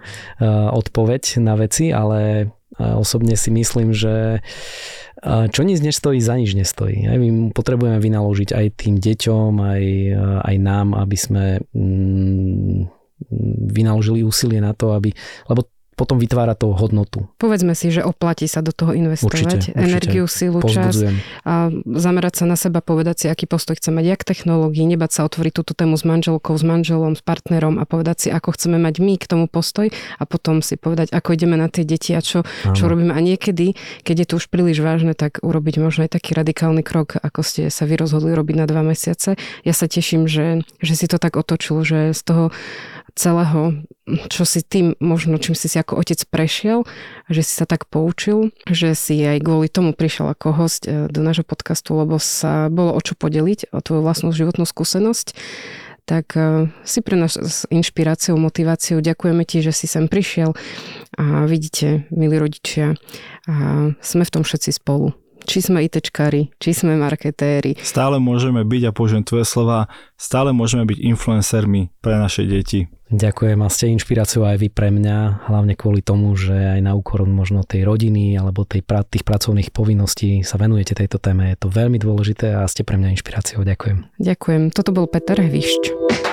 odpoveď 0.51 1.39
na 1.39 1.55
veci, 1.55 1.95
ale 1.95 2.51
osobne 2.79 3.37
si 3.37 3.49
myslím, 3.53 3.93
že 3.93 4.41
čo 5.23 5.61
nič 5.63 5.79
nestojí, 5.79 6.19
za 6.19 6.35
nič 6.35 6.51
nestojí. 6.57 7.07
My 7.07 7.55
potrebujeme 7.55 8.01
vynaložiť 8.01 8.49
aj 8.51 8.65
tým 8.75 8.95
deťom, 8.99 9.51
aj, 9.61 9.83
aj 10.43 10.55
nám, 10.59 10.91
aby 10.97 11.17
sme 11.17 11.45
mm, 11.71 12.91
vynaložili 13.71 14.25
úsilie 14.25 14.59
na 14.59 14.75
to, 14.75 14.91
aby, 14.91 15.15
lebo 15.47 15.63
potom 15.93 16.17
vytvára 16.17 16.57
to 16.57 16.73
hodnotu. 16.73 17.29
Povedzme 17.37 17.77
si, 17.77 17.93
že 17.93 18.01
oplatí 18.01 18.49
sa 18.49 18.65
do 18.65 18.73
toho 18.73 18.91
investovať 18.93 19.33
určite, 19.33 19.69
energiu, 19.77 20.25
určite. 20.25 20.37
silu, 20.37 20.59
čas 20.65 20.95
a 21.45 21.69
zamerať 21.85 22.43
sa 22.43 22.45
na 22.49 22.57
seba, 22.57 22.81
povedať 22.81 23.15
si, 23.15 23.25
aký 23.29 23.45
postoj 23.45 23.77
chce 23.77 23.93
mať, 23.93 24.05
jak 24.17 24.21
technológií, 24.25 24.83
nebať 24.89 25.11
sa 25.13 25.21
otvoriť 25.29 25.53
túto 25.53 25.73
tému 25.77 25.95
s 25.95 26.03
manželkou, 26.03 26.53
s 26.57 26.65
manželom, 26.65 27.13
s 27.13 27.21
partnerom 27.21 27.77
a 27.77 27.85
povedať 27.85 28.27
si, 28.27 28.29
ako 28.33 28.57
chceme 28.57 28.81
mať 28.81 28.95
my 28.99 29.13
k 29.21 29.25
tomu 29.29 29.45
postoj 29.45 29.93
a 30.17 30.23
potom 30.25 30.65
si 30.65 30.75
povedať, 30.75 31.13
ako 31.13 31.37
ideme 31.37 31.55
na 31.55 31.69
tie 31.69 31.85
deti 31.85 32.17
a 32.17 32.21
čo, 32.21 32.43
čo 32.73 32.83
robíme. 32.89 33.13
A 33.13 33.19
niekedy, 33.21 33.77
keď 34.01 34.15
je 34.23 34.27
to 34.27 34.33
už 34.41 34.49
príliš 34.49 34.81
vážne, 34.81 35.13
tak 35.13 35.39
urobiť 35.45 35.75
možno 35.79 36.05
aj 36.09 36.17
taký 36.17 36.33
radikálny 36.33 36.81
krok, 36.81 37.21
ako 37.21 37.45
ste 37.45 37.69
sa 37.69 37.85
vy 37.85 38.01
rozhodli 38.01 38.33
robiť 38.33 38.55
na 38.57 38.65
dva 38.65 38.81
mesiace. 38.81 39.37
Ja 39.61 39.73
sa 39.75 39.85
teším, 39.85 40.25
že, 40.25 40.65
že 40.81 40.93
si 40.97 41.05
to 41.05 41.21
tak 41.21 41.37
otočil, 41.37 41.85
že 41.85 42.15
z 42.17 42.21
toho 42.25 42.45
celého, 43.13 43.85
čo 44.03 44.43
si 44.43 44.59
tým 44.59 44.99
možno, 44.99 45.39
čím 45.39 45.55
si 45.55 45.71
si 45.71 45.79
ako 45.79 45.95
otec 45.95 46.19
prešiel, 46.27 46.83
že 47.31 47.41
si 47.41 47.53
sa 47.55 47.63
tak 47.63 47.87
poučil, 47.87 48.51
že 48.67 48.99
si 48.99 49.15
aj 49.23 49.39
kvôli 49.39 49.71
tomu 49.71 49.95
prišiel 49.95 50.35
ako 50.35 50.47
host 50.51 50.83
e, 50.83 51.07
do 51.07 51.23
nášho 51.23 51.47
podcastu, 51.47 51.95
lebo 51.95 52.19
sa 52.19 52.67
bolo 52.67 52.91
o 52.91 52.99
čo 52.99 53.15
podeliť, 53.15 53.71
o 53.71 53.79
tvoju 53.79 54.03
vlastnú 54.03 54.35
životnú 54.35 54.67
skúsenosť 54.67 55.35
tak 56.03 56.35
e, 56.35 56.67
si 56.83 56.99
pre 56.99 57.15
nás 57.15 57.39
s 57.39 57.63
inšpiráciou, 57.71 58.35
motiváciou. 58.35 58.99
Ďakujeme 58.99 59.47
ti, 59.47 59.63
že 59.63 59.71
si 59.71 59.87
sem 59.87 60.11
prišiel 60.11 60.51
a 61.15 61.47
vidíte, 61.47 62.11
milí 62.11 62.35
rodičia, 62.35 62.99
a 63.47 63.53
sme 64.03 64.23
v 64.27 64.33
tom 64.35 64.43
všetci 64.43 64.83
spolu 64.83 65.15
či 65.43 65.59
sme 65.63 65.83
ITčkári, 65.85 66.51
či 66.57 66.71
sme 66.71 66.95
marketéri. 66.95 67.77
Stále 67.79 68.17
môžeme 68.17 68.63
byť, 68.63 68.81
a 68.89 68.91
použijem 68.95 69.23
tvoje 69.23 69.45
slova, 69.45 69.91
stále 70.15 70.55
môžeme 70.55 70.87
byť 70.87 70.97
influencermi 71.03 71.93
pre 71.99 72.15
naše 72.17 72.47
deti. 72.47 72.87
Ďakujem 73.13 73.61
a 73.61 73.69
ste 73.69 73.93
inšpiráciou 73.93 74.41
aj 74.41 74.57
vy 74.57 74.73
pre 74.73 74.89
mňa, 74.89 75.45
hlavne 75.45 75.77
kvôli 75.77 76.01
tomu, 76.01 76.33
že 76.33 76.57
aj 76.57 76.81
na 76.81 76.97
úkor 76.97 77.21
možno 77.29 77.61
tej 77.61 77.85
rodiny 77.85 78.33
alebo 78.33 78.65
tej, 78.65 78.81
tých 78.81 79.21
pracovných 79.21 79.69
povinností 79.69 80.41
sa 80.41 80.57
venujete 80.57 80.97
tejto 80.97 81.21
téme. 81.21 81.53
Je 81.53 81.61
to 81.61 81.69
veľmi 81.69 82.01
dôležité 82.01 82.57
a 82.57 82.65
ste 82.65 82.81
pre 82.81 82.97
mňa 82.97 83.13
inšpiráciou. 83.13 83.61
Ďakujem. 83.61 84.17
Ďakujem. 84.17 84.61
Toto 84.73 84.89
bol 84.89 85.05
Peter 85.05 85.37
Hvišť. 85.37 86.32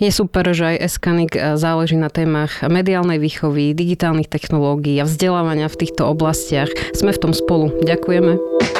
Je 0.00 0.08
super, 0.08 0.48
že 0.56 0.64
aj 0.64 0.76
Eskanik 0.88 1.36
eh, 1.36 1.60
záleží 1.60 2.00
na 2.00 2.08
témach 2.08 2.64
mediálnej 2.64 3.20
výchovy, 3.20 3.76
digitálnych 3.76 4.32
technológií 4.32 4.96
a 4.96 5.04
vzdelávania 5.04 5.68
v 5.68 5.76
týchto 5.76 6.08
oblastiach. 6.08 6.72
Sme 6.96 7.12
v 7.12 7.20
tom 7.28 7.32
spolu. 7.36 7.68
Ďakujeme. 7.84 8.79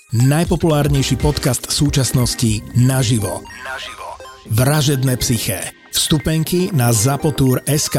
najpopulárnejší 0.11 1.15
podcast 1.15 1.71
súčasnosti 1.71 2.59
naživo. 2.75 3.43
Naživo. 3.63 4.07
Vražedné 4.51 5.15
psyché. 5.17 5.71
Vstupenky 5.91 6.71
na 6.75 6.91
Zapotur.sk 6.91 7.97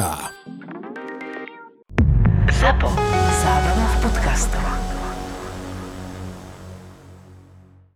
Zapo. 2.61 2.89
Zábrná 3.43 3.87
v 3.89 3.97
podcastovách. 4.05 4.82